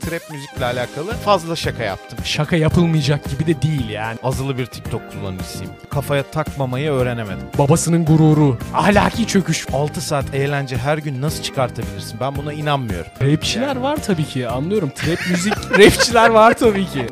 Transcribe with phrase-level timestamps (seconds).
[0.00, 2.18] Trap müzikle alakalı fazla şaka yaptım.
[2.24, 4.18] Şaka yapılmayacak gibi de değil yani.
[4.22, 5.72] Azılı bir TikTok kullanıcısıyım.
[5.90, 7.46] Kafaya takmamayı öğrenemedim.
[7.58, 9.66] Babasının gururu, ahlaki çöküş.
[9.72, 12.20] 6 saat eğlence her gün nasıl çıkartabilirsin?
[12.20, 13.10] Ben buna inanmıyorum.
[13.22, 14.90] Rapçiler var tabii ki anlıyorum.
[14.94, 17.06] Trap müzik rapçiler var tabii ki.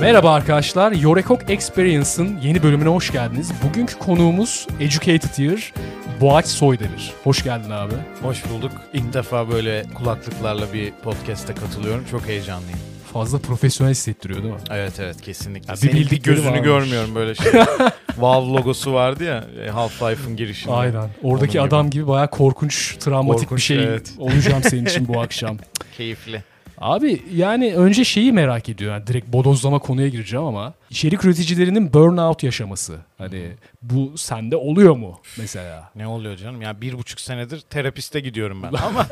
[0.00, 3.52] Merhaba arkadaşlar, Yorekok Experience'ın yeni bölümüne hoş geldiniz.
[3.62, 5.72] Bugünkü konuğumuz Educated Year,
[6.20, 7.12] Boğaç Soydemir.
[7.24, 7.94] Hoş geldin abi.
[8.22, 8.72] Hoş bulduk.
[8.92, 12.04] İlk defa böyle kulaklıklarla bir podcast'e katılıyorum.
[12.10, 12.78] Çok heyecanlıyım.
[13.12, 14.60] Fazla profesyonel hissettiriyor değil mi?
[14.70, 15.66] Evet evet kesinlikle.
[15.70, 16.64] Ya bir Senin bir bildikleri gözünü varmış.
[16.64, 17.52] görmüyorum böyle şey.
[18.18, 20.74] Valve logosu vardı ya e, Half-Life'ın girişinde.
[20.74, 21.08] Aynen.
[21.22, 21.76] Oradaki Onun gibi.
[21.76, 24.12] adam gibi bayağı korkunç, travmatik bir Korkunç, şey evet.
[24.18, 25.56] olacağım senin için bu akşam.
[25.96, 26.42] Keyifli.
[26.78, 28.92] Abi yani önce şeyi merak ediyor.
[28.92, 32.98] Yani direkt bodozlama konuya gireceğim ama içerik üreticilerinin burnout yaşaması.
[33.18, 33.52] Hani
[33.82, 35.90] bu sende oluyor mu mesela?
[35.96, 36.62] Ne oluyor canım?
[36.62, 38.72] Yani bir buçuk senedir terapiste gidiyorum ben.
[38.82, 39.06] Ama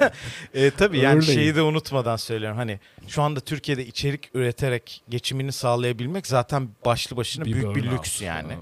[0.54, 1.40] e, tabii yani Öyleyim.
[1.40, 2.56] şeyi de unutmadan söylüyorum.
[2.58, 7.92] Hani şu anda Türkiye'de içerik üreterek geçimini sağlayabilmek zaten başlı başına büyük bir burnout.
[7.98, 8.52] lüks yani.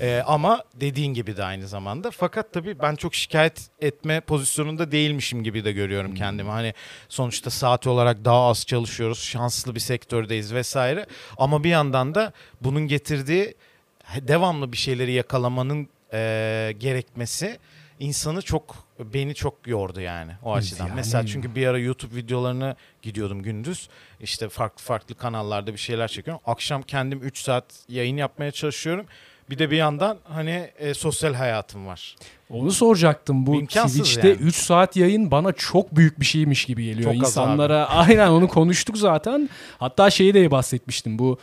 [0.00, 2.10] E, ama dediğin gibi de aynı zamanda.
[2.10, 6.16] Fakat tabii ben çok şikayet etme pozisyonunda değilmişim gibi de görüyorum Hmm.
[6.16, 6.50] kendimi.
[6.50, 6.74] Hani
[7.08, 9.18] sonuçta saat olarak daha az çalışıyoruz.
[9.22, 11.06] Şanslı bir sektördeyiz vesaire.
[11.38, 12.32] Ama bir yandan da
[12.64, 13.54] bunun getirdiği
[14.20, 17.58] devamlı bir şeyleri yakalamanın e, gerekmesi
[18.00, 20.86] insanı çok beni çok yordu yani o açıdan.
[20.86, 23.88] yani- Mesela çünkü bir ara YouTube videolarını gidiyordum gündüz.
[24.20, 26.42] İşte farklı farklı kanallarda bir şeyler çekiyorum.
[26.46, 29.06] Akşam kendim 3 saat yayın yapmaya çalışıyorum.
[29.50, 32.16] Bir de bir yandan hani e, sosyal hayatım var.
[32.50, 33.46] Onu soracaktım.
[33.46, 34.38] Bu İmkansız Twitch'te yani.
[34.38, 37.12] 3 saat yayın bana çok büyük bir şeymiş gibi geliyor.
[37.12, 39.50] Çok İnsanlara aynen onu konuştuk zaten.
[39.78, 41.18] Hatta şeyi de bahsetmiştim.
[41.18, 41.38] Bu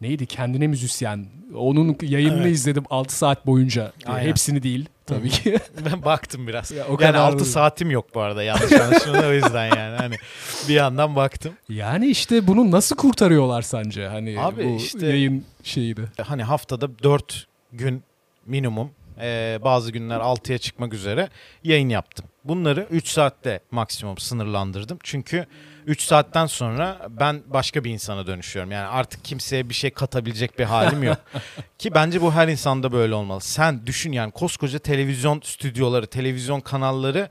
[0.00, 0.26] neydi?
[0.26, 1.26] Kendine müzisyen.
[1.54, 2.54] Onun yayınını Evet.
[2.54, 3.92] izledim 6 saat boyunca.
[4.06, 4.28] Aynen.
[4.28, 5.58] Hepsini değil tabii ki.
[5.92, 6.70] Ben baktım biraz.
[6.70, 9.96] Ya, o yani kadar 6 da- saatim yok bu arada yanlış anlaşılma o yüzden yani.
[9.96, 10.16] Hani
[10.68, 11.52] bir yandan baktım.
[11.68, 14.06] Yani işte bunu nasıl kurtarıyorlar sence?
[14.08, 16.02] Hani Abi bu işte- yayın şeydi.
[16.22, 18.02] hani haftada 4 gün
[18.46, 18.90] minimum
[19.20, 21.28] e, bazı günler 6'ya çıkmak üzere
[21.64, 22.26] yayın yaptım.
[22.48, 24.98] Bunları 3 saatte maksimum sınırlandırdım.
[25.02, 25.46] Çünkü
[25.86, 28.70] 3 saatten sonra ben başka bir insana dönüşüyorum.
[28.72, 31.18] Yani artık kimseye bir şey katabilecek bir halim yok.
[31.78, 33.40] Ki bence bu her insanda böyle olmalı.
[33.40, 37.28] Sen düşün yani koskoca televizyon stüdyoları, televizyon kanalları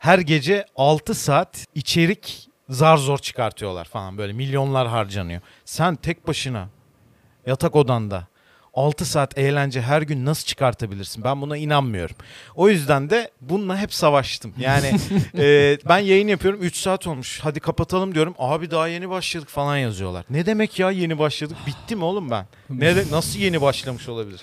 [0.00, 5.40] her gece 6 saat içerik zar zor çıkartıyorlar falan böyle milyonlar harcanıyor.
[5.64, 6.68] Sen tek başına
[7.46, 8.26] yatak odanda
[8.76, 11.24] 6 saat eğlence her gün nasıl çıkartabilirsin?
[11.24, 12.16] Ben buna inanmıyorum.
[12.54, 14.54] O yüzden de bununla hep savaştım.
[14.58, 14.92] Yani
[15.38, 17.40] e, ben yayın yapıyorum 3 saat olmuş.
[17.42, 18.34] Hadi kapatalım diyorum.
[18.38, 20.24] Abi daha yeni başladık falan yazıyorlar.
[20.30, 21.56] Ne demek ya yeni başladık?
[21.66, 22.46] Bitti mi oğlum ben?
[22.70, 24.40] Ne de, nasıl yeni başlamış olabilir?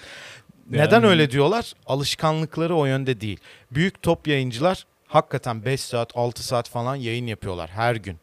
[0.69, 1.73] Neden Yani- öyle diyorlar?
[1.87, 3.37] Alışkanlıkları o yönde değil.
[3.71, 8.17] Büyük top yayıncılar hakikaten 5 saat 6 saat falan yayın yapıyorlar her gün.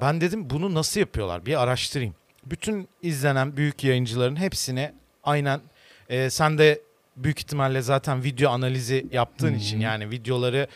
[0.00, 1.46] Ben dedim bunu nasıl yapıyorlar?
[1.46, 2.14] Bir araştırayım.
[2.46, 4.94] Bütün izlenen büyük yayıncıların hepsine
[5.24, 5.60] aynen
[6.08, 6.80] e, sen de
[7.16, 10.66] büyük ihtimalle zaten video analizi yaptığın için yani videoları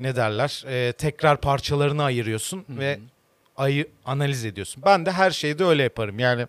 [0.00, 2.98] ne derler e, tekrar parçalarını ayırıyorsun ve
[3.56, 4.82] ayı analiz ediyorsun.
[4.86, 6.18] Ben de her şeyde öyle yaparım.
[6.18, 6.46] Yani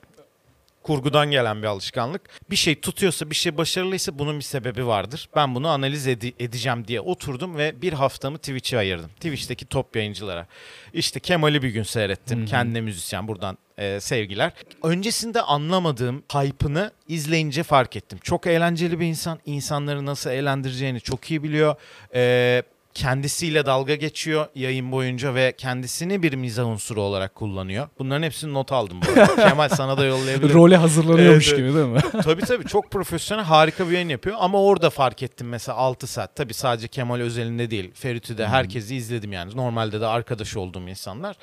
[0.83, 2.21] kurgudan gelen bir alışkanlık.
[2.49, 5.29] Bir şey tutuyorsa, bir şey başarılıysa bunun bir sebebi vardır.
[5.35, 9.09] Ben bunu analiz ede- edeceğim diye oturdum ve bir haftamı Twitch'e ayırdım.
[9.09, 10.47] Twitch'teki top yayıncılara.
[10.93, 12.45] İşte Kemal'i bir gün seyrettim.
[12.45, 14.51] Kendine müzisyen buradan e, sevgiler.
[14.83, 18.19] Öncesinde anlamadığım hype'ını izleyince fark ettim.
[18.23, 19.39] Çok eğlenceli bir insan.
[19.45, 21.75] İnsanları nasıl eğlendireceğini çok iyi biliyor.
[22.15, 22.63] E,
[22.93, 27.87] kendisiyle dalga geçiyor yayın boyunca ve kendisini bir mizah unsuru olarak kullanıyor.
[27.99, 29.35] Bunların hepsini not aldım bu arada.
[29.49, 30.55] Kemal sana da yollayabilirim.
[30.55, 31.99] Role hazırlanıyormuş Evet, gibi değil mi?
[32.23, 36.35] tabii tabii çok profesyonel harika bir yayın yapıyor ama orada fark ettim mesela 6 saat.
[36.35, 41.35] Tabii sadece Kemal özelinde değil Ferit'i de herkesi izledim yani normalde de arkadaş olduğum insanlar.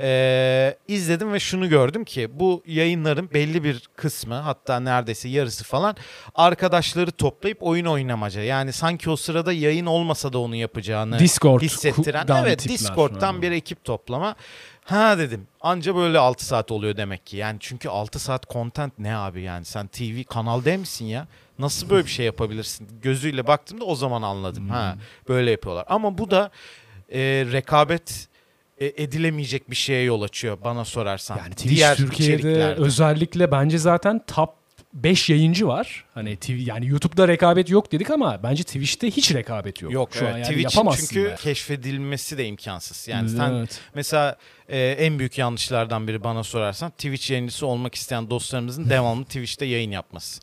[0.00, 5.96] Ee, izledim ve şunu gördüm ki bu yayınların belli bir kısmı hatta neredeyse yarısı falan
[6.34, 8.42] arkadaşları toplayıp oyun oynamaca.
[8.42, 10.56] Yani sanki o sırada yayın olmasa da onu
[10.94, 12.68] yapacağını Discord hissettiren evet.
[12.68, 14.36] Discord'dan bir ekip toplama.
[14.84, 15.46] Ha dedim.
[15.60, 17.36] Anca böyle 6 saat oluyor demek ki.
[17.36, 19.64] Yani çünkü 6 saat content ne abi yani?
[19.64, 21.26] Sen TV kanal değil misin ya?
[21.58, 22.88] Nasıl böyle bir şey yapabilirsin?
[23.02, 24.68] Gözüyle baktığımda o zaman anladım.
[24.68, 24.96] Ha
[25.28, 25.84] böyle yapıyorlar.
[25.88, 26.50] Ama bu da
[27.12, 27.20] e,
[27.52, 28.28] rekabet
[28.78, 31.36] e, edilemeyecek bir şeye yol açıyor bana sorarsan.
[31.36, 32.80] Yani Twitch Türkiye'de içeriklerde.
[32.80, 34.50] özellikle bence zaten top
[34.94, 36.03] 5 yayıncı var.
[36.14, 39.92] Hani TV, yani YouTube'da rekabet yok dedik ama bence Twitch'te hiç rekabet yok.
[39.92, 40.34] Yok Şu an evet.
[40.46, 41.36] yani Twitch yapamazsın çünkü be.
[41.42, 43.08] keşfedilmesi de imkansız.
[43.08, 43.80] Yani sen Evet.
[43.94, 44.36] mesela
[44.68, 49.90] e, en büyük yanlışlardan biri bana sorarsan Twitch yayıncısı olmak isteyen dostlarımızın devamlı Twitch'te yayın
[49.90, 50.40] yapması.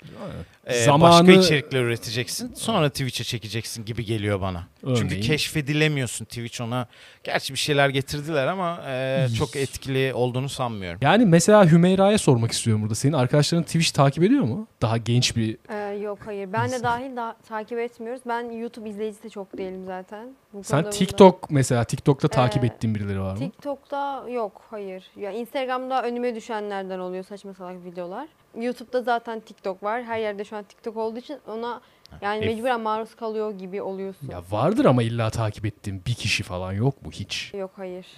[0.66, 4.68] E, Zamanı- Başka içerikler üreteceksin sonra Twitch'e çekeceksin gibi geliyor bana.
[4.86, 5.22] Çünkü Örneğin?
[5.22, 6.88] keşfedilemiyorsun Twitch ona.
[7.24, 11.00] Gerçi bir şeyler getirdiler ama e, çok etkili olduğunu sanmıyorum.
[11.02, 12.96] Yani mesela Hümeyra'ya sormak istiyorum burada.
[12.96, 14.68] Senin arkadaşların Twitch takip ediyor mu?
[14.82, 15.58] Daha genç bir...
[15.70, 16.54] Ee, yok hayır.
[16.54, 18.22] Ben de dahil da takip etmiyoruz.
[18.28, 20.28] Ben YouTube izleyicisi de çok değilim zaten.
[20.54, 23.38] Bu Sen konuda bunda- TikTok mesela TikTok'ta takip Ee, ettiğin birileri var mı?
[23.40, 25.04] TikTok'ta yok hayır.
[25.16, 28.28] Ya Instagram'da önüme düşenlerden oluyor saçma salak videolar.
[28.60, 30.04] YouTube'da zaten TikTok var.
[30.04, 31.82] Her yerde şu an TikTok olduğu için ona
[32.22, 34.30] yani E, mecburen maruz kalıyor gibi oluyorsun.
[34.32, 37.54] Ya vardır ama illa takip ettiğin bir kişi falan yok mu hiç?
[37.54, 38.06] Yok hayır.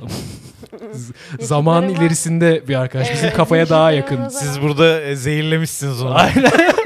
[1.40, 1.95] Zamanın var.
[1.98, 4.28] ilerisinde bir arkadaş bizim Evet, kafaya daha yakın.
[4.28, 6.16] Siz burada e, zehirlemişsiniz onu.
[6.16, 6.51] Aynen.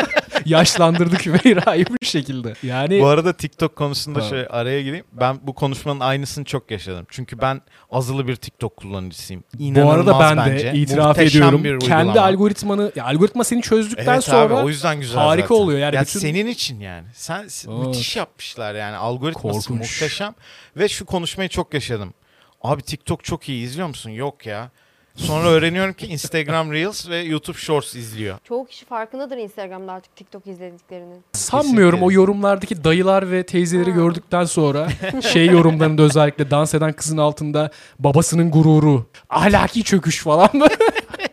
[0.50, 2.54] Yaşlandırdık Hümeyra'yı bu şekilde.
[2.64, 4.30] Yani Bu arada TikTok konusunda Tamam.
[4.30, 5.06] şöyle araya gireyim.
[5.12, 7.06] Ben bu konuşmanın aynısını çok yaşadım.
[7.10, 7.62] Çünkü ben
[7.92, 9.44] azılı bir TikTok kullanıcısıyım.
[9.60, 10.74] İnanılmaz bu arada ben bence.
[10.74, 11.64] de itiraf Muhteşem ediyorum.
[11.64, 15.56] bir Kendi algoritmanı, ya algoritma seni çözdükten Evet sonra abi o yüzden güzel harika zaten.
[15.64, 15.80] oluyor.
[15.80, 17.08] Yani ya bütün- senin için yani.
[17.14, 17.68] Sen Evet.
[17.68, 18.96] müthiş yapmışlar yani.
[18.96, 19.80] Algoritması Korkunç.
[19.80, 20.36] muhteşem
[20.78, 22.14] ve şu konuşmayı çok yaşadım.
[22.62, 24.10] Abi TikTok çok iyi izliyor musun?
[24.10, 24.72] Yok ya.
[25.18, 28.38] Sonra öğreniyorum ki Instagram Reels ve YouTube Shorts izliyor.
[28.44, 31.24] Çoğu kişi farkındadır Instagram'da artık TikTok izlediklerinin.
[31.34, 34.88] sanmıyorum o yorumlardaki dayılar ve teyzeleri gördükten sonra
[35.32, 40.50] şey yorumlarında özellikle dans eden kızın altında babasının gururu, ahlaki çöküş falan?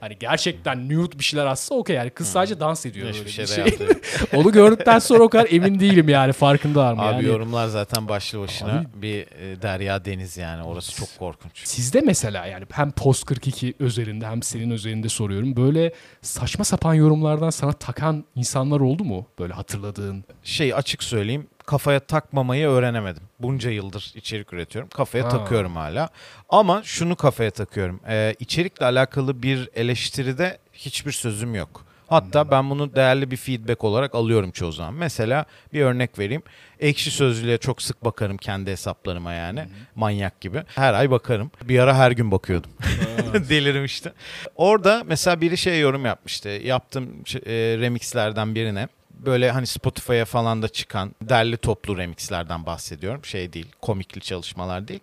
[0.04, 3.08] hani gerçekten nude bir şeyler atsa okey yani kız sadece dans ediyor.
[3.08, 3.64] Hiçbir şey şey.
[4.34, 7.02] Onu gördükten sonra o kadar emin değilim yani farkındalar mı?
[7.02, 7.26] Abi yani.
[7.26, 10.62] yorumlar zaten başlı başına Abi- bir e, derya deniz yani.
[10.62, 11.66] Orası çok korkunç.
[11.66, 15.56] Sizde mesela yani hem Post 42 özelinde hem senin özelinde soruyorum.
[15.56, 15.92] Böyle
[16.22, 19.26] saçma sapan yorumlardan sana takan insanlar oldu mu?
[19.38, 20.24] Böyle hatırladığın.
[20.42, 23.22] şey açık söyleyeyim kafaya takmamayı öğrenemedim.
[23.40, 24.88] Bunca yıldır içerik üretiyorum.
[24.90, 25.28] Kafaya Ha.
[25.28, 26.08] takıyorum hala.
[26.48, 28.00] Ama şunu kafaya takıyorum.
[28.08, 31.84] Ee, içerikle alakalı bir eleştiride hiçbir sözüm yok.
[32.08, 34.94] Hatta ben bunu değerli bir feedback olarak alıyorum çoğu zaman.
[34.94, 36.42] Mesela bir örnek vereyim.
[36.80, 39.64] Ekşi Sözlüğe çok sık bakarım kendi hesaplarıma yani.
[39.94, 40.62] Manyak gibi.
[40.74, 41.50] Her ay bakarım.
[41.62, 42.70] Bir ara her gün bakıyordum.
[43.48, 44.12] Delirmişti.
[44.56, 46.48] Orada mesela biri şey yorum yapmıştı.
[46.48, 48.88] Yaptığım şey- e, remixlerden birine
[49.26, 53.24] böyle hani Spotify'a falan da çıkan derli toplu remixlerden bahsediyorum.
[53.24, 55.00] Şey değil, komikli çalışmalar değil.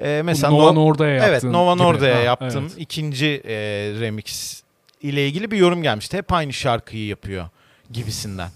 [0.00, 1.74] Ee, mesela Nova No- Norda'ya yaptığın Evet, Nova.
[1.74, 2.74] Norda'ya Ha, yaptığım evet.
[2.78, 3.54] ikinci e,
[4.00, 4.62] remix
[5.02, 6.16] ile ilgili bir yorum gelmişti.
[6.16, 7.48] Hep aynı şarkıyı yapıyor
[7.92, 8.50] gibisinden.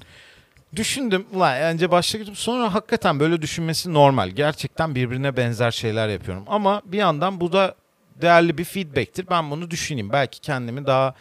[0.76, 4.28] Düşündüm ulan önce başta gittim sonra hakikaten böyle düşünmesi normal.
[4.28, 6.44] Gerçekten birbirine benzer şeyler yapıyorum.
[6.46, 7.74] Ama bir yandan bu da
[8.22, 9.26] değerli bir feedback'tir.
[9.30, 10.12] Ben bunu düşüneyim.
[10.12, 11.14] Belki kendimi daha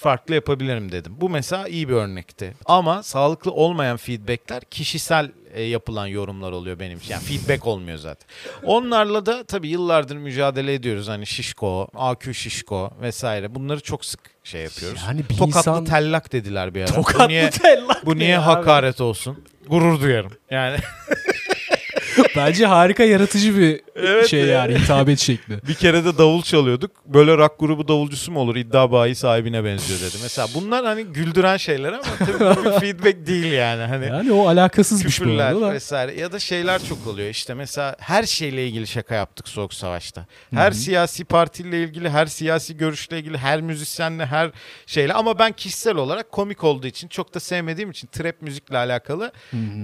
[0.00, 1.12] farklı yapabilirim dedim.
[1.16, 2.54] Bu mesela iyi bir örnekti.
[2.66, 7.12] Ama sağlıklı olmayan feedbackler kişisel e, yapılan yorumlar oluyor benim için.
[7.12, 8.28] Yani feedback olmuyor zaten.
[8.64, 11.08] Onlarla da tabii yıllardır mücadele ediyoruz.
[11.08, 13.54] Hani şişko, AQ şişko vesaire.
[13.54, 15.00] Bunları çok sık şey yapıyoruz.
[15.06, 15.84] Yani bir Tokatlı insan...
[15.84, 16.88] tellak dediler bir ara.
[16.90, 18.44] bu Tokatlı niye, tellak bu niye abi?
[18.44, 19.44] hakaret olsun?
[19.68, 20.32] Gurur duyarım.
[20.50, 20.76] Yani
[22.36, 24.46] Bence harika yaratıcı bir Evet şey ya.
[24.46, 25.58] yani hitabet şekli.
[25.68, 26.90] bir kere de davul çalıyorduk.
[27.06, 28.56] Böyle rock grubu davulcusu mu olur?
[28.56, 30.16] İddia bayi sahibine benziyor dedi.
[30.22, 33.82] Mesela bunlar hani güldüren şeyler ama tabii bu bir feedback değil yani.
[33.82, 35.72] Hani Yani o alakasızmış bu küfürler arada da.
[35.72, 37.28] vesaire ya da şeyler çok oluyor.
[37.28, 40.26] İşte mesela her şeyle ilgili şaka yaptık Soğuk Savaş'ta.
[40.54, 44.50] Her siyasi partiyle ilgili, her siyasi görüşle ilgili, her müzisyenle, her
[44.86, 49.32] şeyle ama ben kişisel olarak komik olduğu için çok da sevmediğim için trap müzikle alakalı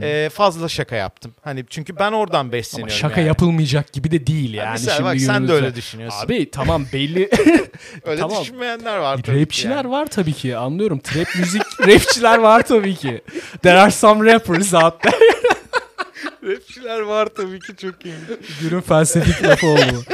[0.03, 1.35] e, fazla şaka yaptım.
[1.45, 2.97] Hani çünkü ben oradan Ama besleniyorum.
[2.97, 3.29] şaka yani.
[3.29, 6.25] yapılmayacak gibi de değil Yani mesela Şimdi bak sen de öyle düşünüyorsun.
[6.27, 7.31] Abi tamam belli.
[8.05, 8.43] öyle tamam.
[8.43, 9.91] düşünmeyenler var tabii Rapçiler yani.
[9.91, 10.99] var tabii ki anlıyorum.
[10.99, 13.21] Trap müzik rapçiler var tabii ki.
[13.63, 15.17] There are some rappers out there.
[16.55, 18.15] Rapçiler var tabii ki çok iyi.
[18.61, 20.05] Günün felsefik lafı oldu.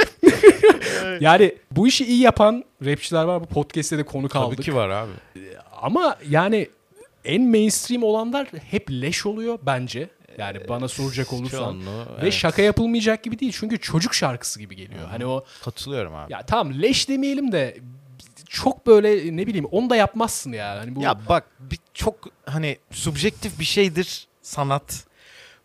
[1.21, 3.41] yani bu işi iyi yapan rapçiler var.
[3.41, 4.57] Bu podcast'te de konu kaldık.
[4.57, 5.11] Tabii ki var abi.
[5.83, 6.69] Ama yani
[7.25, 10.09] en mainstream olanlar hep leş oluyor bence.
[10.39, 11.59] Yani bana soracak olursan.
[11.59, 12.33] Çoğunluğu, Ve evet.
[12.33, 13.53] şaka yapılmayacak gibi değil.
[13.57, 15.09] Çünkü çocuk şarkısı gibi geliyor.
[15.11, 16.33] Hani o Katılıyorum abi.
[16.33, 17.77] ya tamam leş demeyelim de
[18.49, 20.79] çok böyle ne bileyim onu da yapmazsın yani.
[20.79, 22.15] Hani bu Ya bak bir çok
[22.47, 25.05] hani subjektif bir şeydir sanat,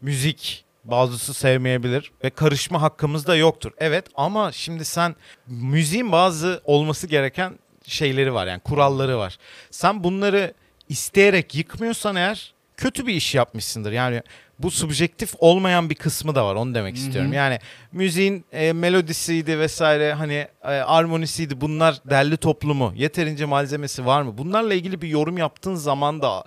[0.02, 0.64] müzik.
[0.84, 3.72] Bazısı sevmeyebilir ve karışma hakkımız da yoktur.
[3.78, 5.16] Evet ama şimdi sen
[5.48, 9.38] müziğin bazı olması gereken şeyleri var yani kuralları var.
[9.72, 10.54] Sen bunları
[10.90, 13.92] isteyerek yıkmıyorsan eğer kötü bir iş yapmışsındır.
[13.92, 14.22] Yani
[14.60, 17.34] bu subjektif olmayan bir kısmı da var onu demek istiyorum.
[17.34, 17.60] Yani
[17.92, 24.38] müziğin e, melodisiydi vesaire hani e, armonisiydi bunlar derli toplumu yeterince malzemesi var mı?
[24.38, 26.44] Bunlarla ilgili bir yorum yaptığın zaman da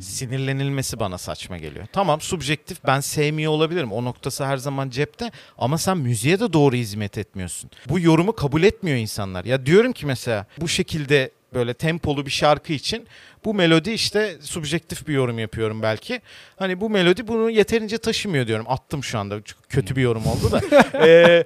[0.00, 1.86] Sinirlenilmesi bana saçma geliyor.
[1.92, 3.92] Tamam subjektif ben sevmiyor olabilirim.
[3.92, 7.70] O noktası her zaman cepte ama sen müziğe de doğru hizmet etmiyorsun.
[7.88, 9.44] Bu yorumu kabul etmiyor insanlar.
[9.44, 13.06] Ya diyorum ki mesela bu şekilde böyle tempolu bir şarkı için
[13.44, 16.20] bu melodi işte subjektif bir yorum yapıyorum belki.
[16.56, 18.66] Hani bu melodi bunu yeterince taşımıyor diyorum.
[18.68, 19.42] Attım şu anda.
[19.42, 20.60] Çok kötü bir yorum oldu da.
[21.06, 21.44] Ee,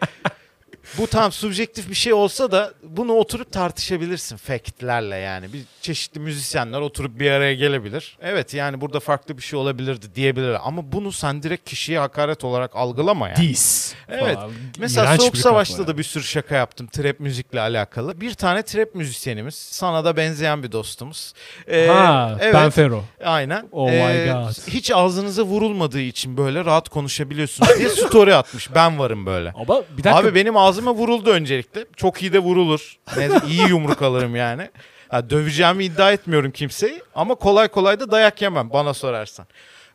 [0.98, 5.52] bu tam subjektif bir şey olsa da bunu oturup tartışabilirsin factlerle yani.
[5.52, 8.18] Bir çeşitli müzisyenler oturup bir araya gelebilir.
[8.22, 12.76] Evet yani burada farklı bir şey olabilirdi diyebilir ama bunu sen direkt kişiye hakaret olarak
[12.76, 13.48] algılama yani.
[13.48, 13.94] Dis.
[14.08, 14.34] Evet.
[14.34, 14.50] falan.
[14.78, 18.20] Mesela İğrenç Soğuk Savaş'ta kafa da bir sürü şaka yaptım trap müzikle alakalı.
[18.20, 21.32] Bir tane trap müzisyenimiz, sana da benzeyen bir dostumuz.
[21.68, 23.04] Ee, ha, evet, Ben Fero.
[23.24, 23.68] aynen.
[23.72, 24.68] Oh my God.
[24.68, 28.74] Hiç ağzınıza vurulmadığı için böyle rahat konuşabiliyorsunuz diye story atmış.
[28.74, 29.52] Ben varım böyle.
[29.52, 30.16] Ama bir dakika.
[30.16, 31.84] Abi benim ağzıma vuruldu öncelikle.
[31.96, 32.98] Çok iyi de vurulur.
[33.16, 34.68] Ne, iyi yumruk alırım yani.
[35.08, 39.46] Ha, döveceğimi iddia etmiyorum kimseyi ama kolay kolay da dayak yemem bana sorarsan.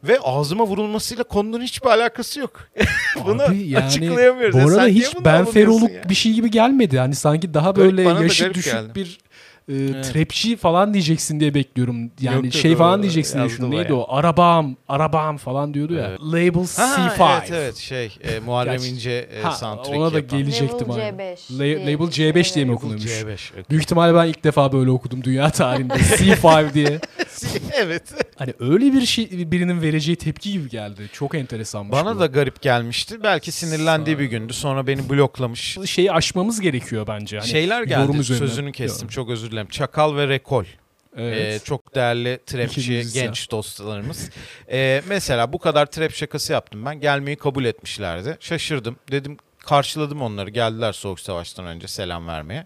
[0.04, 2.68] Ve ağzıma vurulmasıyla konunun hiçbir alakası yok.
[3.26, 4.64] Bunu Abi yani açıklayamıyoruz.
[4.64, 6.10] Bu arada hiç ben Feroluk ya?
[6.10, 7.00] bir şey gibi gelmedi.
[7.00, 8.96] Hani sanki daha böyle yaşı düşük geldi.
[8.96, 9.20] bir
[9.70, 10.14] e, Evet.
[10.14, 12.12] trapçi falan diyeceksin diye bekliyorum.
[12.22, 13.72] Yani Yok, şey o falan diyeceksin diye düşündüm.
[13.72, 14.06] Neydi o?
[14.10, 16.08] Arabam, arabam falan diyordu ya.
[16.10, 16.20] Evet.
[16.22, 17.38] Label Ha, C5.
[17.40, 20.40] Evet evet şey e, Muharrem İnce e, Ha, soundtrack ona da yapan.
[20.40, 20.92] gelecektim.
[20.92, 21.14] Aynen.
[21.16, 22.78] C5 La- label geçiyor, C5 diye mi evet.
[22.78, 23.12] okunuyormuş?
[23.12, 23.52] C5.
[23.56, 23.70] evet.
[23.70, 25.94] Büyük ihtimalle ben ilk defa böyle okudum dünya tarihinde.
[25.94, 27.00] C5 diye.
[27.74, 28.04] evet.
[28.36, 31.10] Hani öyle bir şey birinin vereceği tepki gibi geldi.
[31.14, 32.20] Çok enteresanmış Bana bu.
[32.20, 33.24] da garip gelmişti.
[33.24, 34.54] Belki sinirlendiği bir gündü.
[34.54, 35.78] Sonra beni bloklamış.
[35.86, 37.38] şeyi aşmamız gerekiyor bence.
[37.40, 38.18] Hani Şeyler yorum geldi.
[38.18, 38.48] üzerine.
[38.48, 39.06] Sözünü kestim.
[39.06, 39.12] Yok.
[39.12, 39.70] Çok özür dilerim.
[39.70, 40.66] Çakal ve Rekol.
[41.18, 41.62] Evet.
[41.62, 44.30] Ee, çok değerli trapçi genç dostlarımız.
[44.72, 47.00] Ee, mesela bu kadar trap şakası yaptım ben.
[47.00, 48.38] Gelmeyi kabul etmişlerdi.
[48.40, 48.96] Şaşırdım.
[49.12, 50.50] Dedim karşıladım onları.
[50.50, 52.66] Geldiler Soğuk Savaş'tan önce selam vermeye.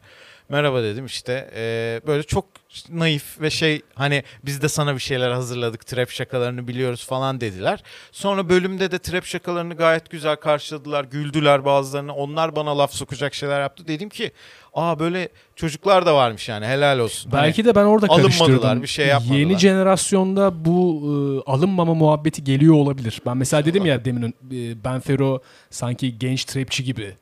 [0.49, 2.45] Merhaba dedim işte Ee, böyle çok
[2.89, 7.83] naif ve şey hani biz de sana bir şeyler hazırladık trap şakalarını biliyoruz falan dediler.
[8.11, 13.61] Sonra bölümde de trap şakalarını gayet güzel karşıladılar güldüler bazılarını onlar bana laf sokacak şeyler
[13.61, 13.87] yaptı.
[13.87, 14.31] Dedim ki
[14.73, 17.31] aa böyle çocuklar da varmış yani helal olsun.
[17.31, 18.81] Hani- Belki de ben orada karıştırdım.
[18.81, 19.37] bir şey yapmadılar.
[19.37, 21.01] Yeni jenerasyonda bu
[21.47, 23.21] e, alınmama muhabbeti geliyor olabilir.
[23.25, 27.13] Ben mesela dedim ya demin e, Ben Fero sanki genç trapçi gibi e,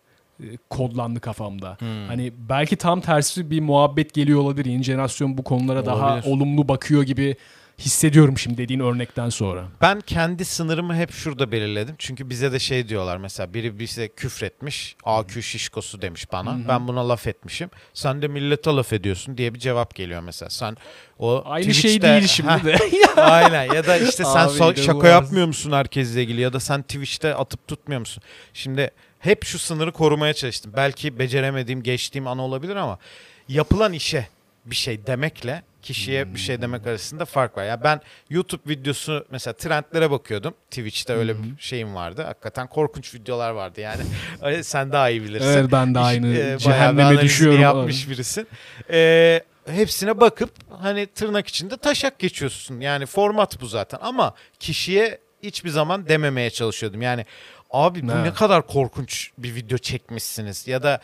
[0.70, 1.76] kodlandı kafamda.
[1.80, 2.08] Hmm.
[2.08, 4.66] Hani belki tam tersi bir muhabbet geliyor olabilir.
[4.66, 6.32] Yeni jenerasyon bu konulara daha Olabilir.
[6.34, 7.36] olumlu bakıyor gibi
[7.80, 9.66] hissediyorum şimdi dediğin örnekten sonra.
[9.82, 11.96] Ben kendi sınırımı hep şurada belirledim.
[11.98, 14.96] Çünkü bize de şey diyorlar mesela biri bize küfretmiş.
[15.04, 16.58] AQ şişkosu demiş bana.
[16.68, 17.70] Ben buna laf etmişim.
[17.94, 20.50] Sen de millete laf ediyorsun diye bir cevap geliyor mesela.
[20.50, 20.78] Sen
[21.20, 22.78] o Aynı şey Twitch'te- değil şimdi de.
[23.22, 26.82] Aynen ya da işte sen Abi so- şaka yapmıyor musun herkesle ilgili ya da sen
[26.82, 28.24] Twitch'te atıp tutmuyor musun?
[28.54, 30.74] Şimdi hep şu sınırı korumaya çalıştım.
[30.76, 33.00] Belki beceremediğim, geçtiğim an olabilir ama
[33.48, 34.28] yapılan işe
[34.66, 37.64] bir şey demekle kişiye bir şey demek arasında fark var.
[37.66, 40.54] Ya ben YouTube videosu mesela trendlere bakıyordum.
[40.70, 42.24] Twitch'te öyle bir şeyim vardı.
[42.24, 44.02] Hakikaten korkunç videolar vardı yani.
[44.64, 45.48] Sen daha iyi bilirsin.
[45.48, 47.62] Evet ben de aynı İş- e, bayağı bir cehenneme düşüyorum.
[47.62, 48.48] yapmış birisin.
[48.90, 50.50] Ee, hepsine bakıp
[50.82, 52.80] hani tırnak içinde taşak geçiyorsun.
[52.80, 57.02] Yani format bu zaten ama kişiye hiçbir zaman dememeye çalışıyordum.
[57.02, 57.26] Yani
[57.72, 58.34] abi bu Ne?
[58.34, 61.02] kadar korkunç bir video çekmişsiniz ya da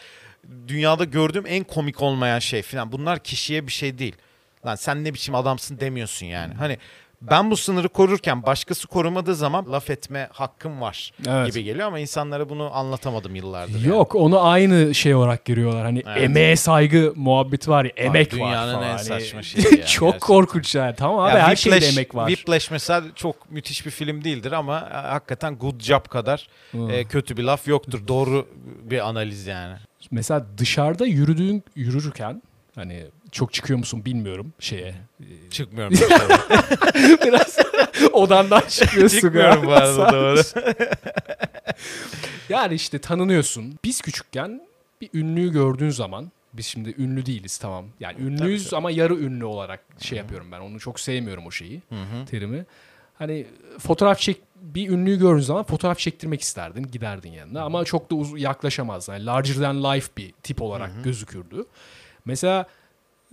[0.67, 2.91] dünyada gördüğüm en komik olmayan şey falan.
[2.91, 4.15] Bunlar kişiye bir şey değil.
[4.65, 6.53] Lan sen ne biçim adamsın demiyorsun yani.
[6.53, 6.77] Hani
[7.31, 11.47] ben bu sınırı korurken başkası korumadığı zaman laf etme hakkım var Evet.
[11.53, 13.73] gibi geliyor ama insanlara bunu anlatamadım yıllardır.
[13.79, 13.87] yani.
[13.87, 15.83] Yok onu aynı şey olarak görüyorlar.
[15.83, 16.23] Hani Evet.
[16.23, 18.87] emeğe saygı muhabbeti var ya emek var dünyanın falan.
[18.87, 20.19] en Hani saçma şeyi ya, Çok gerçekten.
[20.19, 20.95] korkunç yani.
[20.95, 22.27] Tamam abi Ya her şeyde Whiplash- emek var.
[22.27, 26.91] Whiplash mesela çok müthiş bir film değildir ama e, hakikaten good job kadar Hı.
[26.91, 28.07] e, kötü bir laf yoktur.
[28.07, 28.47] Doğru
[28.83, 29.75] bir analiz yani.
[30.11, 32.41] Mesela dışarıda yürüdüğün yürürken
[32.75, 33.03] hani
[33.33, 34.95] çok çıkıyor musun bilmiyorum şeye.
[35.51, 35.93] Çıkmıyorum.
[35.93, 36.29] dışarı.
[37.25, 37.57] Biraz
[38.13, 39.19] odandan çıkıyorsun.
[39.19, 40.41] Çıkmıyorum bu arada doğru.
[42.49, 43.79] Yani işte tanınıyorsun.
[43.83, 44.61] Biz küçükken
[45.01, 47.85] bir ünlüyü gördüğün zaman biz şimdi ünlü değiliz tamam.
[47.99, 48.77] Yani ünlüyüz tabii.
[48.77, 50.59] ama yarı ünlü olarak şey yapıyorum ben.
[50.59, 52.25] Onu çok sevmiyorum o şeyi, Hı hı.
[52.25, 52.65] terimi.
[53.17, 53.45] Hani
[53.79, 58.41] fotoğraf çek bir ünlüyü gördüğün zaman fotoğraf çektirmek isterdin, giderdin yanına ama çok da uz-
[58.41, 59.13] yaklaşamazdın.
[59.13, 61.65] Yani larger than life bir tip olarak gözükürdü.
[62.25, 62.65] Mesela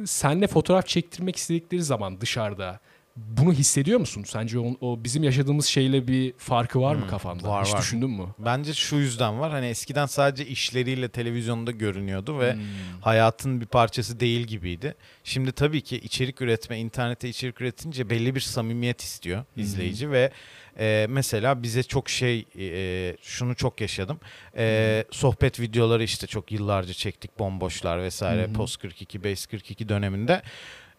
[0.06, 2.80] senle fotoğraf çektirmek istedikleri zaman dışarıda
[3.16, 4.24] bunu hissediyor musun?
[4.26, 7.48] Sence o, o bizim yaşadığımız şeyle bir farkı var mı kafanda?
[7.48, 7.80] var, Hiç var.
[7.80, 8.26] düşündün mü?
[8.38, 9.50] Bence şu yüzden var.
[9.52, 12.60] Hani eskiden sadece işleriyle televizyonda görünüyordu ve Hmm.
[13.00, 14.94] hayatın bir parçası değil gibiydi.
[15.24, 20.30] Şimdi tabii ki içerik üretme, internete içerik üretince belli bir samimiyet istiyor izleyici ve
[20.78, 24.20] e, mesela bize çok şey e, şunu çok yaşadım.
[24.56, 28.52] E, sohbet videoları işte çok yıllarca çektik bomboşlar vesaire hı.
[28.52, 30.42] post 42 base 42 döneminde.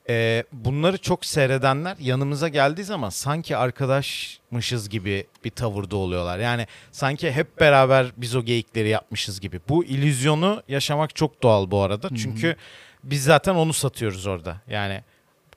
[0.10, 6.40] Ee, bunları çok seyredenler yanımıza geldiği zaman sanki arkadaşmışız gibi bir tavırda oluyorlar.
[6.40, 9.60] Yani sanki hep beraber biz o geyikleri yapmışız gibi.
[9.70, 12.10] Bu illüzyonu yaşamak çok doğal bu arada.
[12.16, 12.56] Çünkü
[13.04, 14.62] biz zaten onu satıyoruz orada.
[14.70, 15.04] Yani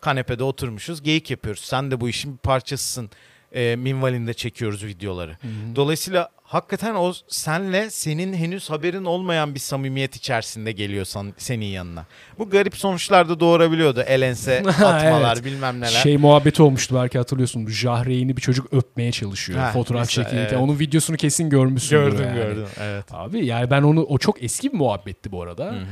[0.00, 1.64] kanepede oturmuşuz geyik yapıyoruz.
[1.64, 3.10] Sen de bu işin bir parçasısın.
[3.54, 5.36] Ee, minvalinde çekiyoruz videoları.
[5.76, 12.06] Dolayısıyla hakikaten o senle senin henüz haberin olmayan bir samimiyet içerisinde geliyor san- senin yanına.
[12.38, 14.00] Bu garip sonuçlar da doğurabiliyordu.
[14.00, 15.44] El ense atmalar Evet.
[15.44, 15.86] bilmem neler.
[15.88, 17.66] Şey muhabbeti olmuştu belki hatırlıyorsun.
[17.66, 19.58] Jahreyn'i bir çocuk öpmeye çalışıyor.
[19.58, 20.38] Ha, fotoğraf çekilirken.
[20.38, 20.52] evet.
[20.62, 22.02] Onun videosunu kesin görmüşsündür.
[22.02, 22.34] gördüm yani.
[22.36, 22.66] gördüm.
[22.80, 23.04] Evet.
[23.10, 25.64] Abi yani ben onu o çok eski bir muhabbetti bu arada.
[25.64, 25.84] Hı hı.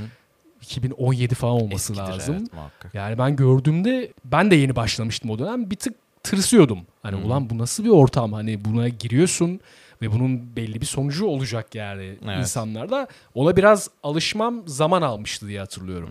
[0.63, 2.37] 2017 falan olması Eskidir, lazım.
[2.41, 2.95] evet, muhakkak.
[2.95, 5.71] Yani ben gördüğümde ben de yeni başlamıştım o dönem.
[5.71, 6.79] Bir tık tırsıyordum.
[7.03, 7.27] Hani Hı.
[7.27, 8.33] ulan bu nasıl bir ortam?
[8.33, 9.61] Hani buna giriyorsun
[10.03, 12.39] ve bunun belli bir sonucu olacak yani Evet.
[12.39, 13.09] insanlarda.
[13.35, 16.11] Ona biraz alışmam zaman almıştı diye hatırlıyorum.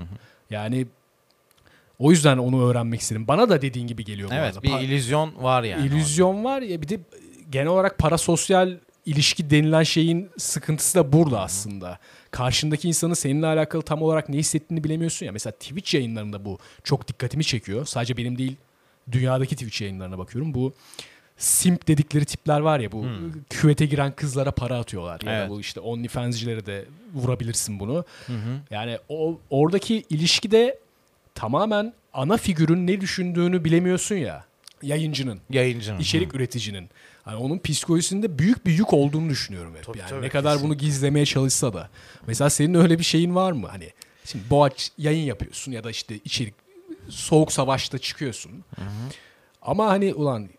[0.50, 0.88] Yani
[2.00, 3.28] o yüzden onu öğrenmek istedim.
[3.28, 4.64] Bana da dediğin gibi geliyor bu Evet arada.
[4.64, 5.86] bir Pa- illüzyon var yani.
[5.88, 7.00] İllüzyon var ya bir de
[7.50, 12.00] genel olarak parasosyal ilişki denilen şeyin sıkıntısı da burada aslında.
[12.32, 15.32] Karşındaki insanın seninle alakalı tam olarak ne hissettiğini bilemiyorsun ya.
[15.32, 17.86] Mesela Twitch yayınlarında bu çok dikkatimi çekiyor.
[17.86, 18.56] Sadece benim değil
[19.12, 20.54] dünyadaki Twitch yayınlarına bakıyorum.
[20.54, 20.74] Bu
[21.38, 23.06] simp dedikleri tipler var ya bu
[23.50, 25.22] küvete giren kızlara para atıyorlar.
[25.26, 25.50] Ya Evet.
[25.50, 28.06] bu işte OnlyFans'cilere de vurabilirsin bunu.
[28.28, 28.60] Hı hı.
[28.72, 30.80] Yani o oradaki ilişkide
[31.36, 34.46] tamamen ana figürün ne düşündüğünü bilemiyorsun ya.
[34.82, 36.00] Yayıncının Yayıncının.
[36.00, 36.90] içerik üreticinin.
[37.24, 39.84] Hani onun psikolojisinde büyük bir yük olduğunu düşünüyorum hep.
[39.86, 40.86] Tabii, yani tabii, ne kadar bunu kesinlikle.
[40.86, 41.90] gizlemeye çalışsa da.
[42.28, 43.68] Mesela senin öyle bir şeyin var mı?
[43.68, 43.90] Hani
[44.26, 46.54] şimdi Boğaç yayın yapıyorsun ya da işte içerik
[47.10, 48.52] soğuk savaşta çıkıyorsun.
[49.62, 50.50] Ama hani ulan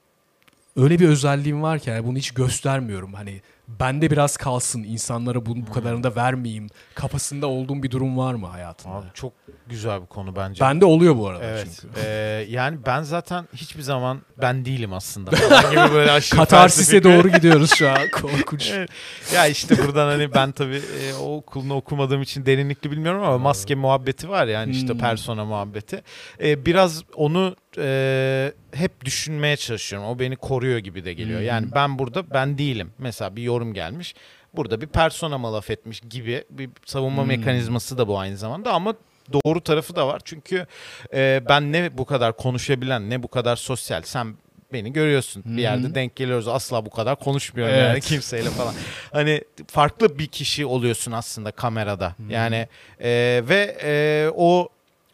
[0.77, 3.15] öyle bir özelliğim var ki yani bunu hiç göstermiyorum.
[3.15, 3.43] Hani
[3.81, 8.47] bende biraz kalsın insanlara bunu bu kadarını da vermeyeyim kafasında olduğum bir durum var mı
[8.47, 8.95] hayatında?
[8.95, 9.33] Abi çok
[9.69, 10.61] güzel bir konu bence.
[10.61, 11.67] Bende oluyor bu arada Evet.
[11.81, 11.95] çünkü.
[12.05, 15.31] Ee, yani ben zaten hiçbir zaman ben değilim aslında.
[15.71, 17.99] Gibi böyle Katarsis'e doğru gidiyoruz şu an.
[18.13, 18.71] Korkunç.
[18.73, 18.91] Evet.
[19.35, 23.75] ya işte buradan hani ben tabii e, o okulunu okumadığım için derinlikli bilmiyorum ama maske
[23.75, 24.99] muhabbeti var yani işte Hmm.
[25.01, 26.03] persona muhabbeti.
[26.43, 30.09] E, biraz onu e, hep düşünmeye çalışıyorum.
[30.09, 31.41] O beni koruyor gibi de geliyor.
[31.41, 31.47] Hmm.
[31.47, 32.93] Yani ben burada ben değilim.
[32.99, 34.15] Mesela bir yorum gelmiş.
[34.55, 37.29] Burada bir persona mı laf etmiş gibi bir savunma Hmm.
[37.29, 38.95] mekanizması da bu aynı zamanda ama
[39.33, 40.21] doğru tarafı da var.
[40.25, 40.67] Çünkü
[41.15, 44.35] e, ben ne bu kadar konuşabilen ne bu kadar sosyal sen
[44.73, 45.43] beni görüyorsun.
[45.47, 46.49] Bir yerde denk geliyoruz.
[46.49, 47.89] Asla bu kadar konuşmuyorum Evet.
[47.89, 48.75] yani kimseyle falan.
[49.13, 52.15] Hani farklı bir kişi oluyorsun aslında kamerada.
[52.29, 52.69] Yani
[53.01, 54.69] e, ve e, o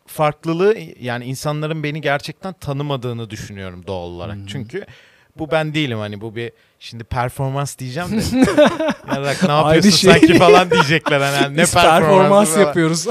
[0.06, 4.38] farklılığı yani insanların beni gerçekten tanımadığını düşünüyorum doğal olarak.
[4.48, 4.86] Çünkü
[5.38, 8.22] bu ben değilim hani bu bir şimdi performans diyeceğim de.
[9.08, 10.12] Yarrak ne yapıyorsun şey.
[10.12, 11.36] sanki falan diyecekler hani.
[11.36, 13.06] hani ne Biz performans yapıyoruz.